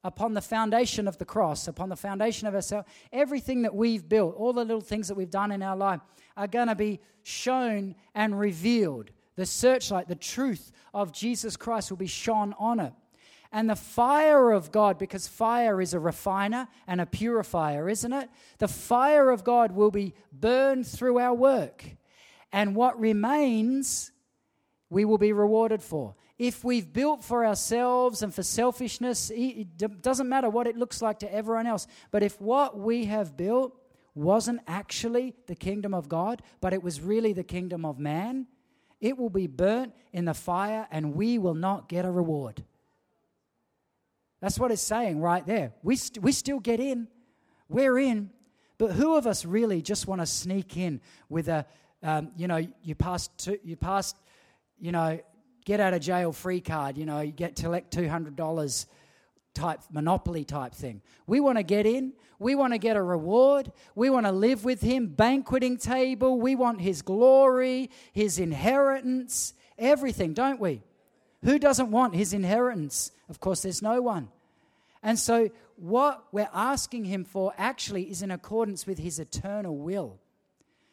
upon 0.03 0.33
the 0.33 0.41
foundation 0.41 1.07
of 1.07 1.17
the 1.17 1.25
cross, 1.25 1.67
upon 1.67 1.89
the 1.89 1.95
foundation 1.95 2.47
of 2.47 2.55
ourselves, 2.55 2.87
everything 3.11 3.63
that 3.63 3.75
we've 3.75 4.07
built, 4.07 4.35
all 4.35 4.53
the 4.53 4.63
little 4.63 4.81
things 4.81 5.09
that 5.09 5.15
we've 5.15 5.29
done 5.29 5.51
in 5.51 5.61
our 5.61 5.75
life, 5.75 5.99
are 6.37 6.47
going 6.47 6.67
to 6.67 6.75
be 6.75 7.01
shown 7.23 7.95
and 8.15 8.39
revealed. 8.39 9.11
The 9.35 9.45
searchlight, 9.45 10.07
the 10.07 10.15
truth 10.15 10.71
of 10.93 11.11
Jesus 11.11 11.57
Christ 11.57 11.89
will 11.89 11.97
be 11.97 12.07
shone 12.07 12.55
on 12.57 12.79
it. 12.79 12.93
And 13.51 13.69
the 13.69 13.75
fire 13.75 14.51
of 14.51 14.71
God, 14.71 14.97
because 14.97 15.27
fire 15.27 15.81
is 15.81 15.93
a 15.93 15.99
refiner 15.99 16.67
and 16.85 17.01
a 17.01 17.05
purifier, 17.05 17.89
isn't 17.89 18.13
it? 18.13 18.29
The 18.59 18.67
fire 18.67 19.29
of 19.29 19.43
God 19.43 19.73
will 19.73 19.91
be 19.91 20.13
burned 20.31 20.87
through 20.87 21.19
our 21.19 21.33
work. 21.33 21.85
And 22.51 22.75
what 22.75 22.99
remains, 22.99 24.11
we 24.89 25.05
will 25.05 25.17
be 25.17 25.33
rewarded 25.33 25.81
for 25.81 26.15
if 26.37 26.63
we've 26.63 26.91
built 26.91 27.23
for 27.23 27.45
ourselves 27.45 28.21
and 28.21 28.33
for 28.33 28.43
selfishness, 28.43 29.31
it 29.33 30.01
doesn't 30.01 30.29
matter 30.29 30.49
what 30.49 30.67
it 30.67 30.77
looks 30.77 31.01
like 31.01 31.19
to 31.19 31.33
everyone 31.33 31.65
else. 31.65 31.87
But 32.11 32.21
if 32.21 32.39
what 32.39 32.77
we 32.77 33.05
have 33.05 33.35
built 33.35 33.75
wasn't 34.13 34.61
actually 34.67 35.33
the 35.47 35.55
kingdom 35.55 35.93
of 35.93 36.07
God, 36.07 36.43
but 36.61 36.73
it 36.73 36.83
was 36.83 37.01
really 37.01 37.33
the 37.33 37.43
kingdom 37.43 37.85
of 37.85 37.97
man, 37.97 38.45
it 39.01 39.17
will 39.17 39.29
be 39.29 39.47
burnt 39.47 39.93
in 40.13 40.25
the 40.25 40.33
fire 40.33 40.87
and 40.91 41.15
we 41.15 41.37
will 41.39 41.55
not 41.55 41.89
get 41.89 42.05
a 42.05 42.11
reward. 42.11 42.63
That's 44.39 44.59
what 44.59 44.71
it's 44.71 44.81
saying 44.81 45.19
right 45.19 45.45
there. 45.45 45.73
We, 45.81 45.95
st- 45.95 46.23
we 46.23 46.31
still 46.31 46.59
get 46.59 46.79
in, 46.79 47.07
we're 47.67 47.97
in, 47.97 48.29
but 48.77 48.91
who 48.91 49.15
of 49.15 49.25
us 49.25 49.43
really 49.43 49.81
just 49.81 50.07
want 50.07 50.21
to 50.21 50.27
sneak 50.27 50.77
in 50.77 51.01
with 51.29 51.47
a, 51.47 51.65
um, 52.03 52.31
you 52.35 52.47
know, 52.47 52.65
you 52.83 52.95
passed, 52.95 53.49
you 53.63 53.75
pass, 53.75 54.13
you 54.79 54.91
know, 54.91 55.19
get 55.65 55.79
out 55.79 55.93
of 55.93 56.01
jail 56.01 56.31
free 56.31 56.61
card, 56.61 56.97
you 56.97 57.05
know, 57.05 57.21
you 57.21 57.31
get 57.31 57.55
to 57.57 57.63
collect 57.63 57.95
$200 57.95 58.85
type 59.53 59.81
monopoly 59.91 60.45
type 60.45 60.73
thing. 60.73 61.01
We 61.25 61.39
want 61.39 61.57
to 61.57 61.63
get 61.63 61.85
in, 61.85 62.13
we 62.39 62.55
want 62.55 62.73
to 62.73 62.77
get 62.77 62.95
a 62.95 63.01
reward, 63.01 63.71
we 63.95 64.09
want 64.09 64.25
to 64.27 64.31
live 64.31 64.63
with 64.63 64.81
him, 64.81 65.07
banqueting 65.07 65.77
table, 65.77 66.39
we 66.39 66.55
want 66.55 66.79
his 66.79 67.01
glory, 67.01 67.89
his 68.13 68.39
inheritance, 68.39 69.53
everything, 69.77 70.33
don't 70.33 70.59
we? 70.59 70.83
Who 71.43 71.59
doesn't 71.59 71.91
want 71.91 72.15
his 72.15 72.33
inheritance? 72.33 73.11
Of 73.29 73.39
course, 73.39 73.63
there's 73.63 73.81
no 73.81 74.01
one. 74.01 74.29
And 75.03 75.17
so, 75.17 75.49
what 75.75 76.23
we're 76.31 76.49
asking 76.53 77.05
him 77.05 77.23
for 77.23 77.53
actually 77.57 78.09
is 78.09 78.21
in 78.21 78.31
accordance 78.31 78.87
with 78.87 78.97
his 78.97 79.19
eternal 79.19 79.77
will. 79.77 80.19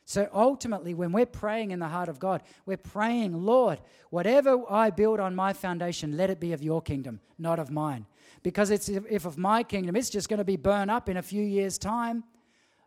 So 0.06 0.28
ultimately, 0.34 0.92
when 0.92 1.12
we're 1.12 1.24
praying 1.24 1.70
in 1.70 1.78
the 1.78 1.88
heart 1.88 2.10
of 2.10 2.18
God, 2.18 2.42
we're 2.66 2.76
praying, 2.76 3.32
Lord, 3.32 3.80
whatever 4.10 4.60
I 4.68 4.90
build 4.90 5.18
on 5.18 5.34
my 5.34 5.54
foundation, 5.54 6.16
let 6.16 6.28
it 6.28 6.40
be 6.40 6.52
of 6.52 6.62
your 6.62 6.82
kingdom, 6.82 7.20
not 7.38 7.58
of 7.58 7.70
mine. 7.70 8.06
Because 8.42 8.70
it's, 8.70 8.88
if 8.90 9.24
of 9.24 9.38
my 9.38 9.62
kingdom, 9.62 9.96
it's 9.96 10.10
just 10.10 10.28
going 10.28 10.38
to 10.38 10.44
be 10.44 10.56
burned 10.56 10.90
up 10.90 11.08
in 11.08 11.16
a 11.16 11.22
few 11.22 11.42
years' 11.42 11.78
time. 11.78 12.24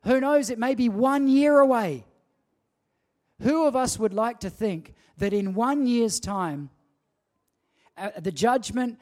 Who 0.03 0.19
knows? 0.19 0.51
It 0.51 0.59
may 0.59 0.75
be 0.75 0.89
one 0.89 1.27
year 1.27 1.57
away. 1.57 2.05
Who 3.41 3.65
of 3.65 3.75
us 3.75 3.97
would 3.97 4.13
like 4.13 4.39
to 4.41 4.49
think 4.51 4.93
that 5.17 5.33
in 5.33 5.55
one 5.55 5.87
year's 5.87 6.19
time, 6.19 6.69
uh, 7.97 8.11
the 8.19 8.31
judgment 8.31 8.99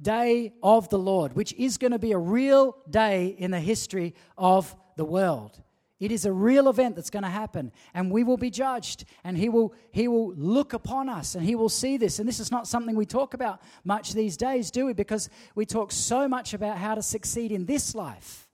day 0.00 0.54
of 0.62 0.88
the 0.88 0.98
Lord, 0.98 1.34
which 1.34 1.52
is 1.54 1.76
going 1.76 1.92
to 1.92 1.98
be 1.98 2.12
a 2.12 2.18
real 2.18 2.76
day 2.88 3.26
in 3.26 3.50
the 3.50 3.60
history 3.60 4.14
of 4.38 4.74
the 4.96 5.04
world, 5.04 5.60
it 6.00 6.10
is 6.10 6.24
a 6.24 6.32
real 6.32 6.68
event 6.68 6.96
that's 6.96 7.10
going 7.10 7.22
to 7.22 7.28
happen, 7.28 7.70
and 7.94 8.10
we 8.10 8.24
will 8.24 8.36
be 8.36 8.50
judged, 8.50 9.04
and 9.22 9.38
he 9.38 9.48
will, 9.48 9.72
he 9.92 10.08
will 10.08 10.34
look 10.34 10.72
upon 10.72 11.08
us, 11.08 11.36
and 11.36 11.44
he 11.44 11.54
will 11.54 11.68
see 11.68 11.96
this. 11.96 12.18
And 12.18 12.28
this 12.28 12.40
is 12.40 12.50
not 12.50 12.66
something 12.66 12.96
we 12.96 13.06
talk 13.06 13.32
about 13.32 13.62
much 13.84 14.12
these 14.12 14.36
days, 14.36 14.72
do 14.72 14.86
we? 14.86 14.92
Because 14.92 15.28
we 15.54 15.64
talk 15.64 15.92
so 15.92 16.26
much 16.26 16.52
about 16.52 16.78
how 16.78 16.96
to 16.96 17.02
succeed 17.02 17.52
in 17.52 17.66
this 17.66 17.94
life, 17.94 18.48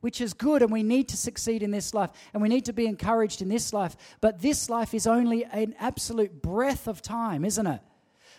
which 0.00 0.20
is 0.20 0.34
good, 0.34 0.62
and 0.62 0.72
we 0.72 0.82
need 0.82 1.08
to 1.10 1.16
succeed 1.16 1.62
in 1.62 1.70
this 1.70 1.94
life, 1.94 2.10
and 2.32 2.42
we 2.42 2.48
need 2.48 2.64
to 2.64 2.72
be 2.72 2.86
encouraged 2.86 3.40
in 3.40 3.48
this 3.48 3.72
life. 3.72 3.96
But 4.20 4.42
this 4.42 4.68
life 4.68 4.94
is 4.94 5.06
only 5.06 5.44
an 5.44 5.76
absolute 5.78 6.42
breath 6.42 6.88
of 6.88 7.00
time, 7.00 7.44
isn't 7.44 7.66
it? 7.68 7.80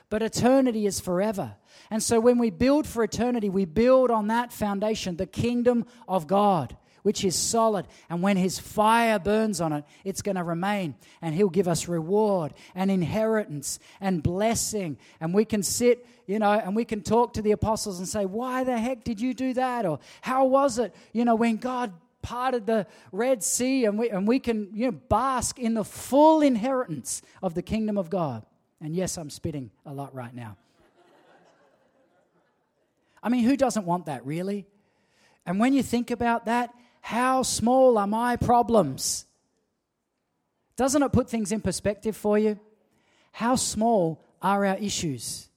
But 0.09 0.21
eternity 0.21 0.85
is 0.85 0.99
forever. 0.99 1.55
And 1.89 2.03
so 2.03 2.19
when 2.19 2.37
we 2.37 2.49
build 2.49 2.85
for 2.85 3.01
eternity, 3.01 3.49
we 3.49 3.63
build 3.63 4.11
on 4.11 4.27
that 4.27 4.51
foundation, 4.51 5.15
the 5.15 5.25
kingdom 5.25 5.85
of 6.07 6.27
God 6.27 6.75
which 7.05 7.23
is 7.23 7.35
solid. 7.35 7.85
And 8.09 8.23
when 8.23 8.35
his 8.35 8.57
fire 8.57 9.19
burns 9.19 9.61
on 9.61 9.73
it, 9.73 9.83
it's 10.03 10.23
going 10.23 10.37
to 10.37 10.43
remain. 10.43 10.95
And 11.21 11.35
he'll 11.35 11.49
give 11.49 11.67
us 11.67 11.87
reward 11.87 12.55
and 12.73 12.89
inheritance 12.89 13.77
and 14.01 14.23
blessing. 14.23 14.97
And 15.19 15.31
we 15.31 15.45
can 15.45 15.61
sit, 15.61 16.07
you 16.25 16.39
know, 16.39 16.51
and 16.51 16.75
we 16.75 16.83
can 16.83 17.01
talk 17.01 17.33
to 17.33 17.43
the 17.43 17.51
apostles 17.51 17.99
and 17.99 18.07
say, 18.07 18.25
Why 18.25 18.63
the 18.63 18.75
heck 18.75 19.03
did 19.03 19.21
you 19.21 19.35
do 19.35 19.53
that? 19.53 19.85
Or 19.85 19.99
how 20.21 20.45
was 20.45 20.79
it, 20.79 20.95
you 21.13 21.25
know, 21.25 21.35
when 21.35 21.57
God 21.57 21.93
parted 22.23 22.65
the 22.65 22.87
Red 23.11 23.43
Sea 23.43 23.85
and 23.85 23.99
we, 23.99 24.09
and 24.09 24.27
we 24.27 24.39
can, 24.39 24.69
you 24.73 24.87
know, 24.87 24.91
bask 24.91 25.59
in 25.59 25.75
the 25.75 25.85
full 25.85 26.41
inheritance 26.41 27.21
of 27.43 27.53
the 27.53 27.61
kingdom 27.61 27.99
of 27.99 28.09
God. 28.09 28.43
And 28.81 28.95
yes, 28.95 29.19
I'm 29.19 29.29
spitting 29.29 29.69
a 29.85 29.93
lot 29.93 30.15
right 30.15 30.33
now. 30.33 30.57
I 33.21 33.29
mean, 33.29 33.43
who 33.43 33.55
doesn't 33.55 33.85
want 33.85 34.07
that, 34.07 34.25
really? 34.25 34.65
And 35.45 35.59
when 35.59 35.73
you 35.73 35.83
think 35.83 36.09
about 36.09 36.45
that, 36.45 36.73
how 37.05 37.43
small 37.43 37.99
are 37.99 38.07
my 38.07 38.35
problems? 38.35 39.27
Doesn't 40.75 41.03
it 41.03 41.11
put 41.11 41.29
things 41.29 41.51
in 41.51 41.61
perspective 41.61 42.17
for 42.17 42.39
you? 42.39 42.59
How 43.31 43.57
small 43.57 44.25
are 44.41 44.65
our 44.65 44.75
issues? 44.77 45.47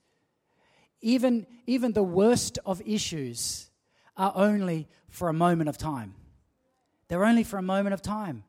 Even, 1.00 1.46
even 1.66 1.94
the 1.94 2.02
worst 2.02 2.58
of 2.66 2.82
issues 2.84 3.70
are 4.14 4.30
only 4.34 4.88
for 5.08 5.30
a 5.30 5.32
moment 5.32 5.70
of 5.70 5.78
time. 5.78 6.16
They're 7.08 7.24
only 7.24 7.44
for 7.44 7.56
a 7.56 7.62
moment 7.62 7.94
of 7.94 8.02
time. 8.02 8.44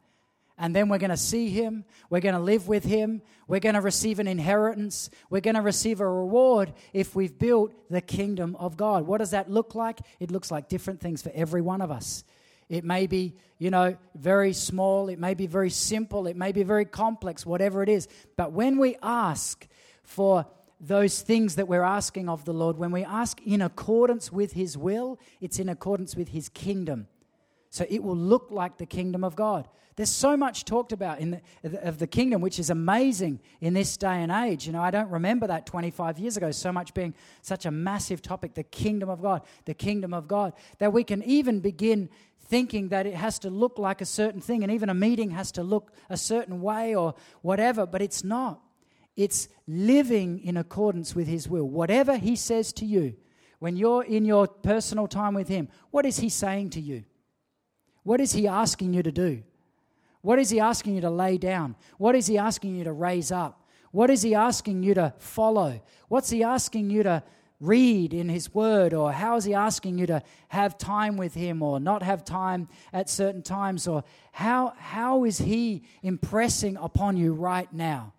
And 0.57 0.75
then 0.75 0.89
we're 0.89 0.97
going 0.97 1.09
to 1.09 1.15
see 1.15 1.47
him. 1.47 1.85
We're 2.09 2.19
going 2.19 2.35
to 2.35 2.41
live 2.41 2.67
with 2.67 2.83
him. 2.83 3.21
We're 3.47 3.62
going 3.62 3.75
to 3.75 3.81
receive 3.81 4.19
an 4.19 4.27
inheritance. 4.27 5.09
We're 5.29 5.39
going 5.39 5.55
to 5.55 5.62
receive 5.62 6.01
a 6.01 6.09
reward 6.09 6.73
if 6.91 7.15
we've 7.15 7.39
built 7.39 7.71
the 7.89 8.01
kingdom 8.01 8.57
of 8.57 8.75
God. 8.75 9.07
What 9.07 9.19
does 9.19 9.31
that 9.31 9.49
look 9.49 9.73
like? 9.73 9.99
It 10.19 10.31
looks 10.31 10.51
like 10.51 10.67
different 10.67 10.99
things 10.99 11.21
for 11.21 11.31
every 11.33 11.62
one 11.62 11.79
of 11.79 11.91
us. 11.91 12.25
It 12.69 12.84
may 12.84 13.08
be, 13.08 13.36
you 13.58 13.71
know, 13.71 13.97
very 14.15 14.53
small. 14.53 15.10
It 15.10 15.19
may 15.19 15.34
be 15.34 15.47
very 15.47 15.71
simple. 15.71 16.27
It 16.27 16.38
may 16.38 16.51
be 16.51 16.63
very 16.63 16.86
complex, 16.86 17.45
whatever 17.45 17.82
it 17.82 17.89
is. 17.89 18.08
But 18.38 18.51
when 18.51 18.77
we 18.77 18.95
ask 19.01 19.67
for 20.03 20.45
those 20.79 21.21
things 21.21 21.55
that 21.55 21.67
we're 21.67 21.84
asking 21.84 22.29
of 22.29 22.45
the 22.45 22.53
Lord, 22.53 22.77
when 22.77 22.91
we 22.91 23.03
ask 23.03 23.41
in 23.41 23.62
accordance 23.62 24.32
with 24.32 24.53
His 24.53 24.77
will, 24.77 25.19
it's 25.41 25.60
in 25.60 25.67
accordance 25.67 26.15
with 26.15 26.29
His 26.29 26.47
kingdom. 26.47 27.08
So 27.71 27.86
it 27.89 28.03
will 28.03 28.15
look 28.15 28.47
like 28.49 28.77
the 28.77 28.86
kingdom 28.86 29.23
of 29.23 29.36
God. 29.36 29.67
There's 29.99 30.10
so 30.10 30.38
much 30.38 30.63
talked 30.63 30.93
about 30.93 31.19
in 31.19 31.41
the, 31.62 31.86
of 31.86 31.99
the 31.99 32.08
kingdom, 32.08 32.39
which 32.39 32.58
is 32.58 32.69
amazing 32.69 33.41
in 33.60 33.73
this 33.73 33.97
day 33.97 34.23
and 34.23 34.32
age. 34.32 34.65
You 34.65 34.71
know, 34.71 34.82
I 34.82 34.91
don't 34.91 35.10
remember 35.10 35.45
that 35.47 35.65
25 35.65 36.17
years 36.19 36.38
ago, 36.38 36.51
so 36.51 36.71
much 36.71 36.93
being 36.93 37.13
such 37.41 37.65
a 37.65 37.71
massive 37.71 38.21
topic 38.21 38.53
the 38.53 38.63
kingdom 38.63 39.10
of 39.10 39.21
God, 39.21 39.41
the 39.65 39.73
kingdom 39.73 40.13
of 40.13 40.25
God, 40.25 40.53
that 40.77 40.93
we 40.93 41.03
can 41.03 41.21
even 41.23 41.60
begin 41.60 42.08
thinking 42.49 42.89
that 42.89 43.05
it 43.05 43.13
has 43.13 43.39
to 43.39 43.49
look 43.49 43.77
like 43.77 44.01
a 44.01 44.05
certain 44.05 44.41
thing, 44.41 44.63
and 44.63 44.71
even 44.71 44.89
a 44.89 44.93
meeting 44.93 45.29
has 45.31 45.51
to 45.53 45.63
look 45.63 45.93
a 46.09 46.17
certain 46.17 46.62
way 46.62 46.95
or 46.95 47.13
whatever, 47.41 47.85
but 47.85 48.01
it's 48.01 48.23
not. 48.23 48.59
It's 49.15 49.47
living 49.67 50.39
in 50.43 50.57
accordance 50.57 51.13
with 51.13 51.27
His 51.27 51.47
will. 51.47 51.69
Whatever 51.69 52.17
He 52.17 52.35
says 52.35 52.73
to 52.73 52.85
you, 52.85 53.15
when 53.59 53.75
you're 53.75 54.03
in 54.03 54.25
your 54.25 54.47
personal 54.47 55.07
time 55.07 55.33
with 55.33 55.47
Him, 55.47 55.69
what 55.91 56.05
is 56.05 56.17
He 56.17 56.29
saying 56.29 56.71
to 56.71 56.81
you? 56.81 57.03
What 58.03 58.19
is 58.19 58.31
He 58.31 58.47
asking 58.47 58.93
you 58.93 59.03
to 59.03 59.12
do? 59.12 59.43
What 60.21 60.39
is 60.39 60.49
He 60.49 60.59
asking 60.59 60.95
you 60.95 61.01
to 61.01 61.09
lay 61.09 61.38
down? 61.38 61.75
What 61.97 62.15
is 62.15 62.27
He 62.27 62.38
asking 62.38 62.75
you 62.75 62.83
to 62.85 62.93
raise 62.93 63.31
up? 63.31 63.67
What 63.91 64.09
is 64.09 64.21
He 64.21 64.33
asking 64.33 64.83
you 64.83 64.95
to 64.95 65.13
follow? 65.17 65.81
What's 66.07 66.29
He 66.29 66.43
asking 66.43 66.89
you 66.89 67.03
to 67.03 67.23
read 67.60 68.13
in 68.13 68.30
His 68.30 68.54
Word? 68.54 68.93
Or 68.93 69.12
how 69.12 69.36
is 69.36 69.45
He 69.45 69.54
asking 69.54 69.98
you 69.98 70.08
to 70.08 70.24
have 70.50 70.78
time 70.78 71.17
with 71.17 71.34
Him 71.34 71.62
or 71.62 71.80
not 71.80 72.04
have 72.04 72.24
time 72.24 72.67
at 72.93 73.10
certain 73.10 73.41
times? 73.41 73.88
Or 73.88 74.04
how, 74.32 74.74
how 74.78 75.26
is 75.26 75.38
He 75.38 75.84
impressing 76.02 76.78
upon 76.78 77.17
you 77.17 77.34
right 77.34 77.72
now? 77.74 78.13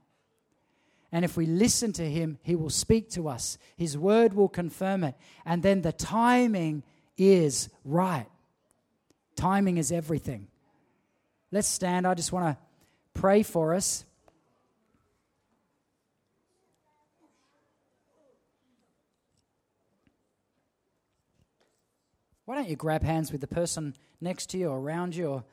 And 1.12 1.24
if 1.24 1.36
we 1.36 1.46
listen 1.46 1.92
to 1.94 2.08
Him, 2.08 2.38
He 2.42 2.54
will 2.54 2.70
speak 2.70 3.10
to 3.10 3.28
us. 3.28 3.58
His 3.76 3.96
Word 3.96 4.34
will 4.34 4.48
confirm 4.48 5.04
it. 5.04 5.14
And 5.44 5.62
then 5.62 5.82
the 5.82 5.92
timing 5.92 6.82
is 7.16 7.68
right. 7.84 8.26
Timing 9.36 9.78
is 9.78 9.90
everything. 9.90 10.48
Let's 11.50 11.68
stand. 11.68 12.06
I 12.06 12.14
just 12.14 12.32
want 12.32 12.56
to 12.56 13.20
pray 13.20 13.42
for 13.42 13.74
us. 13.74 14.04
Why 22.50 22.56
don't 22.56 22.68
you 22.68 22.74
grab 22.74 23.04
hands 23.04 23.30
with 23.30 23.40
the 23.40 23.46
person 23.46 23.94
next 24.20 24.50
to 24.50 24.58
you 24.58 24.70
or 24.70 24.80
around 24.80 25.14
you 25.14 25.28
or 25.28 25.44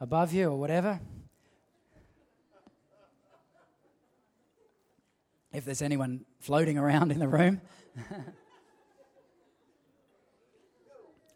above 0.00 0.32
you 0.32 0.48
or 0.48 0.56
whatever? 0.56 0.98
If 5.52 5.66
there's 5.66 5.82
anyone 5.82 6.24
floating 6.40 6.78
around 6.78 7.12
in 7.12 7.18
the 7.18 7.28
room. 7.28 7.60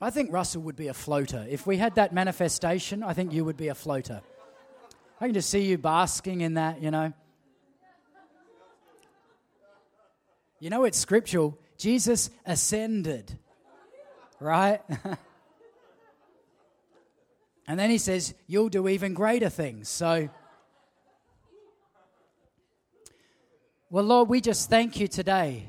I 0.00 0.08
think 0.08 0.32
Russell 0.32 0.62
would 0.62 0.76
be 0.76 0.88
a 0.88 0.94
floater. 0.94 1.46
If 1.46 1.66
we 1.66 1.76
had 1.76 1.96
that 1.96 2.14
manifestation, 2.14 3.02
I 3.02 3.12
think 3.12 3.34
you 3.34 3.44
would 3.44 3.58
be 3.58 3.68
a 3.68 3.74
floater. 3.74 4.22
I 5.20 5.26
can 5.26 5.34
just 5.34 5.50
see 5.50 5.66
you 5.66 5.76
basking 5.76 6.40
in 6.40 6.54
that, 6.54 6.80
you 6.80 6.90
know. 6.90 7.12
You 10.58 10.70
know, 10.70 10.84
it's 10.84 10.96
scriptural. 10.96 11.58
Jesus 11.76 12.30
ascended, 12.46 13.38
right? 14.42 14.80
and 17.66 17.78
then 17.78 17.90
he 17.90 17.98
says, 17.98 18.34
You'll 18.46 18.68
do 18.68 18.88
even 18.88 19.14
greater 19.14 19.48
things. 19.48 19.88
So, 19.88 20.28
well, 23.90 24.04
Lord, 24.04 24.28
we 24.28 24.40
just 24.40 24.68
thank 24.68 24.98
you 24.98 25.08
today. 25.08 25.68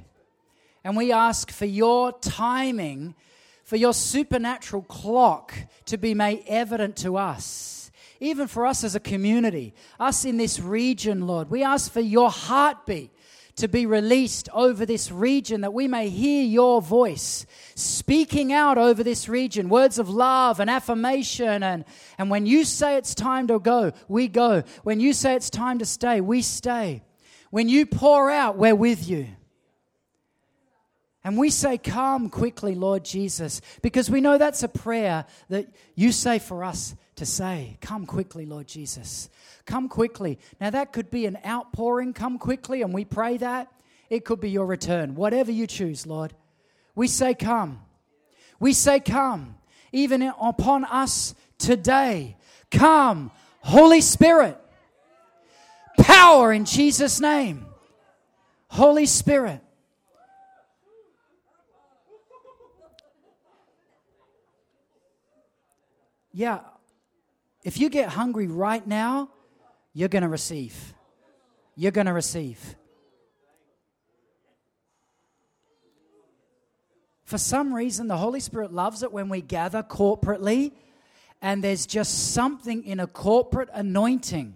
And 0.83 0.97
we 0.97 1.11
ask 1.11 1.51
for 1.51 1.65
your 1.65 2.11
timing 2.11 3.15
for 3.63 3.77
your 3.77 3.93
supernatural 3.93 4.83
clock 4.83 5.53
to 5.85 5.97
be 5.97 6.13
made 6.13 6.43
evident 6.47 6.97
to 6.97 7.17
us. 7.17 7.91
Even 8.19 8.47
for 8.47 8.65
us 8.65 8.83
as 8.83 8.95
a 8.95 8.99
community, 8.99 9.73
us 9.99 10.25
in 10.25 10.37
this 10.37 10.59
region, 10.59 11.27
Lord, 11.27 11.49
we 11.49 11.63
ask 11.63 11.91
for 11.91 11.99
your 11.99 12.29
heartbeat 12.29 13.11
to 13.55 13.67
be 13.67 13.85
released 13.85 14.49
over 14.53 14.85
this 14.85 15.11
region 15.11 15.61
that 15.61 15.73
we 15.73 15.87
may 15.87 16.09
hear 16.09 16.43
your 16.43 16.81
voice 16.81 17.45
speaking 17.75 18.51
out 18.51 18.77
over 18.77 19.03
this 19.03 19.29
region 19.29 19.69
words 19.69 19.99
of 19.99 20.09
love 20.09 20.59
and 20.59 20.69
affirmation. 20.69 21.61
And 21.61 21.85
and 22.17 22.29
when 22.29 22.45
you 22.45 22.65
say 22.65 22.97
it's 22.97 23.13
time 23.13 23.47
to 23.47 23.59
go 23.59 23.91
we 24.07 24.27
go. 24.27 24.63
When 24.83 24.99
you 24.99 25.13
say 25.13 25.35
it's 25.35 25.49
time 25.49 25.79
to 25.79 25.85
stay 25.85 26.21
we 26.21 26.41
stay. 26.41 27.03
When 27.51 27.69
you 27.69 27.85
pour 27.85 28.31
out 28.31 28.57
we're 28.57 28.75
with 28.75 29.07
you. 29.07 29.27
And 31.23 31.37
we 31.37 31.51
say, 31.51 31.77
Come 31.77 32.29
quickly, 32.29 32.75
Lord 32.75 33.05
Jesus, 33.05 33.61
because 33.81 34.09
we 34.09 34.19
know 34.19 34.37
that's 34.37 34.63
a 34.63 34.67
prayer 34.67 35.25
that 35.49 35.67
you 35.95 36.11
say 36.11 36.39
for 36.39 36.63
us 36.63 36.95
to 37.15 37.25
say. 37.25 37.77
Come 37.81 38.05
quickly, 38.05 38.45
Lord 38.45 38.67
Jesus. 38.67 39.29
Come 39.65 39.89
quickly. 39.89 40.39
Now, 40.59 40.69
that 40.69 40.93
could 40.93 41.09
be 41.09 41.25
an 41.25 41.37
outpouring, 41.45 42.13
come 42.13 42.37
quickly, 42.37 42.81
and 42.81 42.93
we 42.93 43.05
pray 43.05 43.37
that. 43.37 43.71
It 44.09 44.25
could 44.25 44.39
be 44.39 44.49
your 44.49 44.65
return, 44.65 45.15
whatever 45.15 45.51
you 45.51 45.65
choose, 45.65 46.05
Lord. 46.05 46.33
We 46.95 47.07
say, 47.07 47.33
Come. 47.33 47.79
We 48.59 48.73
say, 48.73 48.99
Come, 48.99 49.55
even 49.91 50.21
upon 50.21 50.85
us 50.85 51.33
today. 51.57 52.37
Come, 52.69 53.31
Holy 53.61 54.01
Spirit. 54.01 54.57
Power 55.97 56.51
in 56.51 56.65
Jesus' 56.65 57.19
name. 57.19 57.65
Holy 58.67 59.05
Spirit. 59.05 59.61
yeah, 66.33 66.59
if 67.63 67.79
you 67.79 67.89
get 67.89 68.09
hungry 68.09 68.47
right 68.47 68.85
now, 68.85 69.29
you're 69.93 70.09
going 70.09 70.23
to 70.23 70.29
receive. 70.29 70.93
You're 71.75 71.91
going 71.91 72.07
to 72.07 72.13
receive. 72.13 72.75
For 77.23 77.37
some 77.37 77.73
reason, 77.73 78.07
the 78.07 78.17
Holy 78.17 78.39
Spirit 78.39 78.73
loves 78.73 79.01
it 79.01 79.11
when 79.11 79.29
we 79.29 79.41
gather 79.41 79.81
corporately 79.81 80.73
and 81.41 81.63
there's 81.63 81.85
just 81.85 82.33
something 82.33 82.85
in 82.85 82.99
a 82.99 83.07
corporate 83.07 83.69
anointing. 83.73 84.55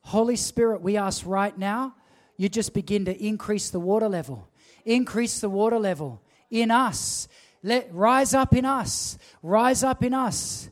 Holy 0.00 0.36
Spirit, 0.36 0.82
we 0.82 0.96
ask 0.96 1.24
right 1.24 1.56
now, 1.56 1.94
you 2.36 2.48
just 2.48 2.74
begin 2.74 3.04
to 3.04 3.16
increase 3.24 3.70
the 3.70 3.78
water 3.78 4.08
level. 4.08 4.48
Increase 4.84 5.40
the 5.40 5.48
water 5.48 5.78
level 5.78 6.20
in 6.50 6.70
us 6.70 7.28
let 7.64 7.92
rise 7.94 8.34
up 8.34 8.54
in 8.54 8.66
us. 8.66 9.18
Rise 9.42 9.82
up 9.82 10.04
in 10.04 10.12
us. 10.12 10.68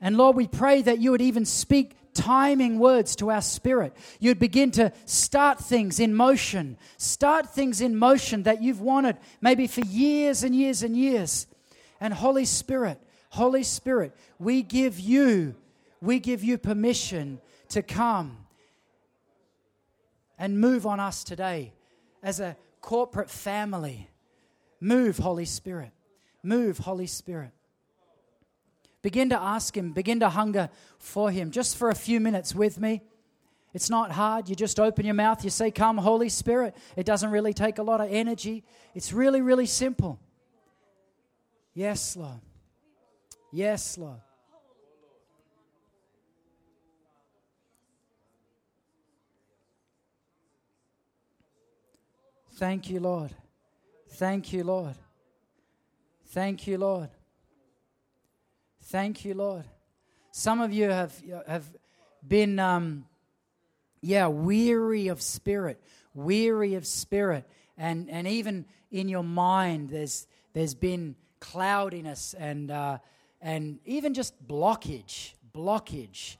And 0.00 0.16
Lord, 0.16 0.36
we 0.36 0.48
pray 0.48 0.82
that 0.82 0.98
you 0.98 1.12
would 1.12 1.22
even 1.22 1.44
speak 1.44 1.96
timing 2.14 2.80
words 2.80 3.14
to 3.16 3.30
our 3.30 3.40
spirit. 3.40 3.96
You'd 4.18 4.40
begin 4.40 4.72
to 4.72 4.92
start 5.06 5.60
things 5.60 6.00
in 6.00 6.14
motion. 6.14 6.76
Start 6.98 7.54
things 7.54 7.80
in 7.80 7.96
motion 7.96 8.42
that 8.42 8.60
you've 8.60 8.80
wanted 8.80 9.16
maybe 9.40 9.68
for 9.68 9.82
years 9.82 10.42
and 10.42 10.54
years 10.54 10.82
and 10.82 10.96
years. 10.96 11.46
And 12.00 12.12
Holy 12.12 12.44
Spirit, 12.44 13.00
Holy 13.30 13.62
Spirit, 13.62 14.14
we 14.40 14.62
give 14.62 14.98
you 14.98 15.54
we 16.00 16.18
give 16.18 16.42
you 16.42 16.58
permission 16.58 17.40
to 17.68 17.80
come 17.80 18.36
and 20.36 20.60
move 20.60 20.84
on 20.84 20.98
us 20.98 21.22
today 21.22 21.72
as 22.20 22.40
a 22.40 22.56
corporate 22.80 23.30
family. 23.30 24.08
Move, 24.82 25.18
Holy 25.18 25.44
Spirit. 25.44 25.92
Move, 26.42 26.78
Holy 26.78 27.06
Spirit. 27.06 27.52
Begin 29.00 29.30
to 29.30 29.40
ask 29.40 29.76
Him, 29.76 29.92
begin 29.92 30.18
to 30.18 30.28
hunger 30.28 30.70
for 30.98 31.30
Him. 31.30 31.52
Just 31.52 31.76
for 31.76 31.88
a 31.88 31.94
few 31.94 32.18
minutes 32.18 32.52
with 32.52 32.80
me. 32.80 33.00
It's 33.72 33.88
not 33.88 34.10
hard. 34.10 34.48
You 34.48 34.56
just 34.56 34.80
open 34.80 35.06
your 35.06 35.14
mouth, 35.14 35.44
you 35.44 35.50
say, 35.50 35.70
Come, 35.70 35.98
Holy 35.98 36.28
Spirit. 36.28 36.76
It 36.96 37.06
doesn't 37.06 37.30
really 37.30 37.54
take 37.54 37.78
a 37.78 37.82
lot 37.84 38.00
of 38.00 38.08
energy. 38.10 38.64
It's 38.92 39.12
really, 39.12 39.40
really 39.40 39.66
simple. 39.66 40.18
Yes, 41.74 42.16
Lord. 42.16 42.40
Yes, 43.52 43.96
Lord. 43.96 44.20
Thank 52.56 52.90
you, 52.90 52.98
Lord. 52.98 53.32
Thank 54.16 54.52
you, 54.52 54.62
Lord. 54.62 54.94
Thank 56.26 56.66
you, 56.66 56.76
Lord. 56.76 57.08
Thank 58.82 59.24
you, 59.24 59.32
Lord. 59.32 59.64
Some 60.32 60.60
of 60.60 60.70
you 60.70 60.90
have, 60.90 61.14
have 61.46 61.64
been, 62.26 62.58
um, 62.58 63.06
yeah, 64.02 64.26
weary 64.26 65.08
of 65.08 65.22
spirit, 65.22 65.82
weary 66.12 66.74
of 66.74 66.86
spirit. 66.86 67.48
And, 67.78 68.10
and 68.10 68.28
even 68.28 68.66
in 68.90 69.08
your 69.08 69.24
mind, 69.24 69.88
there's, 69.88 70.26
there's 70.52 70.74
been 70.74 71.16
cloudiness 71.40 72.34
and, 72.34 72.70
uh, 72.70 72.98
and 73.40 73.78
even 73.86 74.12
just 74.12 74.46
blockage, 74.46 75.32
blockage. 75.54 76.36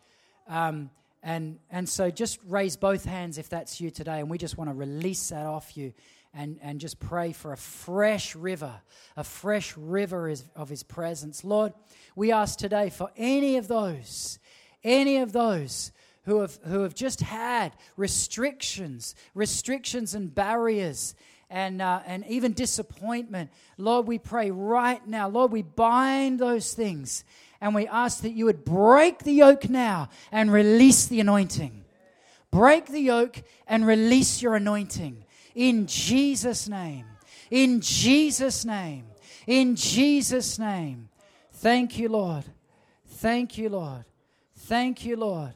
Um, 0.46 0.90
and, 1.22 1.58
and 1.70 1.88
so 1.88 2.10
just 2.10 2.38
raise 2.46 2.76
both 2.76 3.06
hands 3.06 3.38
if 3.38 3.48
that's 3.48 3.80
you 3.80 3.90
today. 3.90 4.20
And 4.20 4.28
we 4.28 4.36
just 4.36 4.58
want 4.58 4.68
to 4.68 4.74
release 4.74 5.30
that 5.30 5.46
off 5.46 5.74
you 5.74 5.94
and, 6.34 6.58
and 6.62 6.80
just 6.80 6.98
pray 6.98 7.32
for 7.32 7.52
a 7.52 7.56
fresh 7.56 8.34
river, 8.34 8.80
a 9.16 9.24
fresh 9.24 9.76
river 9.76 10.34
of 10.56 10.68
His 10.68 10.82
presence. 10.82 11.44
Lord, 11.44 11.72
we 12.16 12.32
ask 12.32 12.58
today 12.58 12.90
for 12.90 13.10
any 13.16 13.56
of 13.56 13.68
those, 13.68 14.38
any 14.82 15.18
of 15.18 15.32
those 15.32 15.92
who 16.24 16.40
have, 16.40 16.58
who 16.64 16.82
have 16.82 16.94
just 16.94 17.20
had 17.20 17.72
restrictions, 17.96 19.14
restrictions 19.34 20.14
and 20.14 20.34
barriers. 20.34 21.14
And, 21.54 21.82
uh, 21.82 22.00
and 22.06 22.24
even 22.28 22.54
disappointment. 22.54 23.50
Lord, 23.76 24.06
we 24.06 24.18
pray 24.18 24.50
right 24.50 25.06
now. 25.06 25.28
Lord, 25.28 25.52
we 25.52 25.60
bind 25.60 26.38
those 26.38 26.72
things 26.72 27.24
and 27.60 27.74
we 27.74 27.86
ask 27.86 28.22
that 28.22 28.32
you 28.32 28.46
would 28.46 28.64
break 28.64 29.18
the 29.18 29.32
yoke 29.32 29.68
now 29.68 30.08
and 30.32 30.50
release 30.50 31.06
the 31.06 31.20
anointing. 31.20 31.84
Break 32.50 32.86
the 32.86 33.00
yoke 33.00 33.42
and 33.66 33.86
release 33.86 34.40
your 34.40 34.56
anointing. 34.56 35.24
In 35.54 35.86
Jesus' 35.86 36.68
name. 36.68 37.06
In 37.50 37.80
Jesus' 37.80 38.64
name. 38.64 39.04
In 39.46 39.76
Jesus' 39.76 40.58
name. 40.58 41.08
Thank 41.52 41.98
you, 41.98 42.08
Lord. 42.08 42.44
Thank 43.06 43.58
you, 43.58 43.68
Lord. 43.68 44.04
Thank 44.56 45.04
you, 45.04 45.16
Lord. 45.16 45.52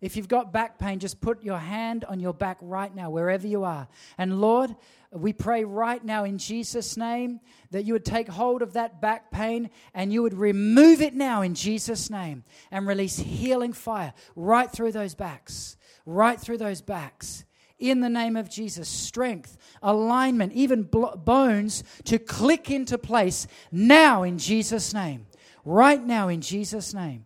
If 0.00 0.16
you've 0.16 0.28
got 0.28 0.52
back 0.52 0.78
pain, 0.78 0.98
just 0.98 1.20
put 1.20 1.42
your 1.42 1.58
hand 1.58 2.04
on 2.04 2.20
your 2.20 2.34
back 2.34 2.58
right 2.60 2.94
now, 2.94 3.10
wherever 3.10 3.46
you 3.46 3.64
are. 3.64 3.88
And 4.18 4.40
Lord, 4.40 4.76
we 5.10 5.32
pray 5.32 5.64
right 5.64 6.04
now 6.04 6.24
in 6.24 6.36
Jesus' 6.36 6.96
name 6.96 7.40
that 7.70 7.84
you 7.84 7.94
would 7.94 8.04
take 8.04 8.28
hold 8.28 8.60
of 8.60 8.74
that 8.74 9.00
back 9.00 9.30
pain 9.30 9.70
and 9.94 10.12
you 10.12 10.22
would 10.22 10.34
remove 10.34 11.00
it 11.00 11.14
now 11.14 11.42
in 11.42 11.54
Jesus' 11.54 12.10
name 12.10 12.44
and 12.70 12.86
release 12.86 13.16
healing 13.16 13.72
fire 13.72 14.12
right 14.36 14.70
through 14.70 14.92
those 14.92 15.14
backs, 15.14 15.76
right 16.04 16.38
through 16.38 16.58
those 16.58 16.82
backs 16.82 17.44
in 17.78 18.00
the 18.00 18.08
name 18.08 18.36
of 18.36 18.50
Jesus. 18.50 18.88
Strength, 18.88 19.56
alignment, 19.82 20.52
even 20.52 20.82
bones 20.82 21.84
to 22.04 22.18
click 22.18 22.70
into 22.70 22.98
place 22.98 23.46
now 23.70 24.22
in 24.22 24.38
Jesus' 24.38 24.94
name. 24.94 25.26
Right 25.64 26.02
now 26.02 26.28
in 26.28 26.40
Jesus' 26.40 26.94
name. 26.94 27.24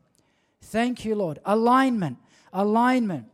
Thank 0.63 1.05
you, 1.05 1.15
Lord. 1.15 1.41
Alignment, 1.45 2.19
alignment, 2.53 3.27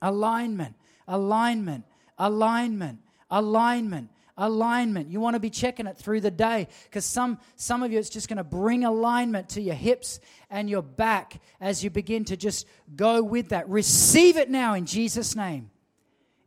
alignment, 0.00 0.74
alignment, 1.06 1.84
alignment, 2.18 2.98
alignment 3.30 4.10
alignment. 4.38 5.10
You 5.10 5.20
want 5.20 5.34
to 5.34 5.40
be 5.40 5.50
checking 5.50 5.86
it 5.86 5.98
through 5.98 6.20
the 6.20 6.30
day 6.30 6.68
because 6.84 7.04
some, 7.04 7.38
some 7.56 7.82
of 7.82 7.92
you, 7.92 7.98
it's 7.98 8.08
just 8.08 8.28
going 8.28 8.38
to 8.38 8.44
bring 8.44 8.84
alignment 8.84 9.50
to 9.50 9.60
your 9.60 9.74
hips 9.74 10.20
and 10.48 10.70
your 10.70 10.82
back 10.82 11.40
as 11.60 11.84
you 11.84 11.90
begin 11.90 12.24
to 12.26 12.36
just 12.36 12.66
go 12.96 13.22
with 13.22 13.50
that. 13.50 13.68
Receive 13.68 14.36
it 14.36 14.48
now 14.48 14.74
in 14.74 14.86
Jesus' 14.86 15.34
name. 15.34 15.70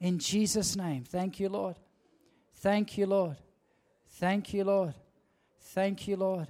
In 0.02 0.18
Jesus' 0.18 0.76
name. 0.76 1.04
Thank 1.04 1.40
you, 1.40 1.48
Lord. 1.48 1.76
Thank 2.56 2.98
you, 2.98 3.06
Lord. 3.06 3.38
Thank 4.08 4.52
you, 4.52 4.64
Lord. 4.64 4.96
Thank 5.60 6.08
you, 6.08 6.18
Lord. 6.18 6.48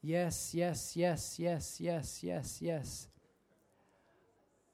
Yes, 0.00 0.54
yes, 0.54 0.96
yes, 0.96 1.40
yes, 1.40 1.80
yes, 1.80 2.22
yes, 2.22 2.58
yes. 2.62 3.08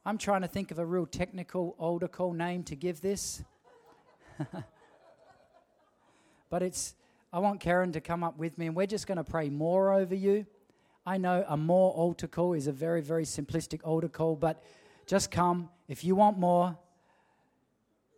I'm 0.05 0.19
trying 0.19 0.43
to 0.43 0.49
think 0.49 0.71
of 0.71 0.79
a 0.79 0.85
real 0.85 1.07
technical, 1.07 1.75
altar 1.79 2.09
call 2.09 2.35
name 2.35 2.63
to 2.65 2.77
give 2.77 3.01
this. 3.01 3.43
but 6.51 6.63
it's, 6.63 6.95
I 7.33 7.39
want 7.39 7.61
Karen 7.61 7.93
to 7.93 8.03
come 8.03 8.23
up 8.23 8.37
with 8.37 8.59
me 8.59 8.67
and 8.67 8.77
we're 8.77 8.87
just 8.87 9.07
going 9.07 9.17
to 9.17 9.25
pray 9.25 9.49
more 9.49 9.95
over 9.95 10.15
you. 10.15 10.45
I 11.07 11.17
know 11.17 11.43
a 11.49 11.57
more 11.57 11.91
altar 11.93 12.29
call 12.29 12.53
is 12.53 12.67
a 12.67 12.73
very, 12.73 13.01
very 13.01 13.25
simplistic 13.25 13.81
altar 13.83 14.09
call, 14.09 14.37
but 14.37 14.63
just 15.11 15.33
come 15.33 15.69
if 15.89 16.05
you 16.05 16.15
want 16.15 16.39
more. 16.39 16.79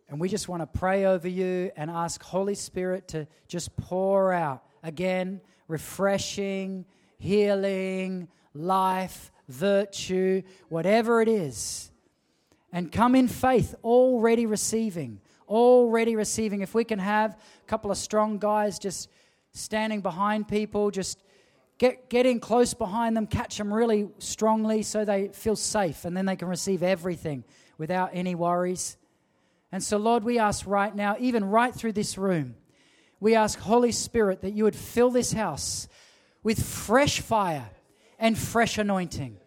And 0.07 0.21
we 0.21 0.29
just 0.29 0.47
want 0.47 0.61
to 0.61 0.67
pray 0.67 1.05
over 1.05 1.27
you 1.27 1.71
and 1.75 1.89
ask 1.89 2.21
Holy 2.21 2.53
Spirit 2.53 3.07
to 3.07 3.25
just 3.47 3.75
pour 3.77 4.31
out 4.31 4.63
again, 4.83 5.41
refreshing, 5.67 6.85
healing, 7.17 8.27
life, 8.53 9.31
virtue, 9.49 10.43
whatever 10.69 11.19
it 11.19 11.27
is. 11.27 11.91
And 12.71 12.91
come 12.91 13.15
in 13.15 13.27
faith, 13.27 13.73
already 13.83 14.45
receiving, 14.45 15.19
already 15.49 16.15
receiving. 16.15 16.61
If 16.61 16.75
we 16.75 16.83
can 16.83 16.99
have 16.99 17.31
a 17.31 17.65
couple 17.65 17.89
of 17.89 17.97
strong 17.97 18.37
guys 18.37 18.77
just 18.77 19.09
standing 19.51 20.01
behind 20.01 20.47
people, 20.47 20.91
just 20.91 21.23
Get, 21.77 22.09
get 22.09 22.25
in 22.25 22.39
close 22.39 22.73
behind 22.73 23.17
them, 23.17 23.27
catch 23.27 23.57
them 23.57 23.73
really 23.73 24.09
strongly 24.19 24.83
so 24.83 25.03
they 25.05 25.29
feel 25.29 25.55
safe, 25.55 26.05
and 26.05 26.15
then 26.15 26.25
they 26.25 26.35
can 26.35 26.47
receive 26.47 26.83
everything 26.83 27.43
without 27.77 28.11
any 28.13 28.35
worries. 28.35 28.97
And 29.71 29.83
so, 29.83 29.97
Lord, 29.97 30.23
we 30.23 30.37
ask 30.37 30.67
right 30.67 30.95
now, 30.95 31.15
even 31.19 31.43
right 31.45 31.73
through 31.73 31.93
this 31.93 32.17
room, 32.17 32.55
we 33.19 33.35
ask, 33.35 33.57
Holy 33.57 33.91
Spirit, 33.91 34.41
that 34.41 34.53
you 34.53 34.65
would 34.65 34.75
fill 34.75 35.09
this 35.09 35.33
house 35.33 35.87
with 36.43 36.61
fresh 36.61 37.21
fire 37.21 37.69
and 38.19 38.37
fresh 38.37 38.77
anointing. 38.77 39.37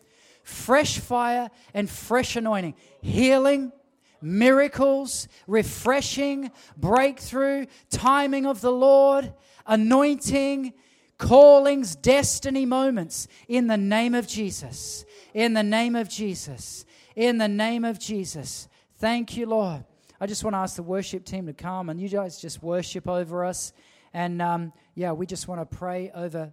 Fresh 0.43 0.99
fire 0.99 1.51
and 1.75 1.89
fresh 1.89 2.37
anointing. 2.37 2.75
Healing, 3.03 3.73
miracles, 4.21 5.29
refreshing, 5.47 6.51
breakthrough, 6.77 7.67
timing 7.91 8.47
of 8.47 8.61
the 8.61 8.73
Lord, 8.73 9.33
anointing 9.67 10.73
callings, 11.19 11.97
destiny 11.97 12.67
moments 12.67 13.29
in 13.49 13.67
the 13.67 13.77
name 13.77 14.15
of 14.15 14.27
Jesus. 14.27 15.05
In 15.35 15.55
the 15.55 15.63
name 15.63 15.97
of 15.97 16.09
Jesus. 16.09 16.85
In 17.15 17.39
the 17.39 17.49
name 17.49 17.85
of 17.85 17.99
Jesus. 17.99 18.69
Thank 18.99 19.37
you, 19.37 19.47
Lord. 19.47 19.85
I 20.21 20.27
just 20.27 20.45
want 20.45 20.55
to 20.55 20.59
ask 20.59 20.77
the 20.77 20.83
worship 20.83 21.25
team 21.25 21.47
to 21.47 21.53
come 21.53 21.91
and 21.91 22.01
you 22.01 22.09
guys 22.09 22.41
just 22.41 22.63
worship 22.63 23.09
over 23.09 23.45
us. 23.45 23.73
And 24.15 24.41
um, 24.41 24.73
yeah, 24.95 25.13
we 25.13 25.27
just 25.27 25.49
want 25.49 25.61
to 25.61 25.77
pray 25.77 26.11
over 26.15 26.53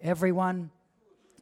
everyone. 0.00 0.70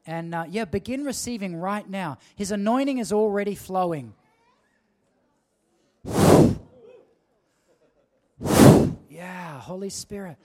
And 0.06 0.34
uh, 0.34 0.44
yeah, 0.48 0.64
begin 0.64 1.04
receiving 1.04 1.56
right 1.56 1.88
now. 1.88 2.18
His 2.34 2.50
anointing 2.50 2.98
is 2.98 3.12
already 3.12 3.54
flowing. 3.54 4.14
Yeah, 9.08 9.60
Holy 9.60 9.90
Spirit 9.90 10.36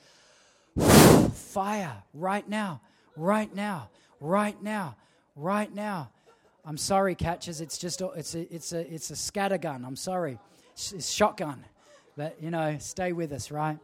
fire 1.34 2.04
right 2.14 2.48
now, 2.48 2.82
right 3.16 3.54
now, 3.54 3.90
right 4.20 4.62
now, 4.62 4.96
right 5.36 5.74
now. 5.74 6.10
I'm 6.66 6.78
sorry, 6.78 7.16
catchers. 7.16 7.62
It's 7.62 7.78
just 7.78 8.02
it's 8.02 8.36
a 8.36 8.54
it's 8.54 8.74
a 8.74 8.94
it's 8.94 9.10
a 9.12 9.16
scatter 9.16 9.58
gun. 9.58 9.84
I'm 9.86 9.96
sorry, 9.96 10.38
it's, 10.74 10.92
it's 10.92 11.10
shotgun, 11.10 11.64
but 12.16 12.42
you 12.42 12.52
know, 12.52 12.78
stay 12.80 13.12
with 13.14 13.32
us, 13.32 13.50
right? 13.52 13.80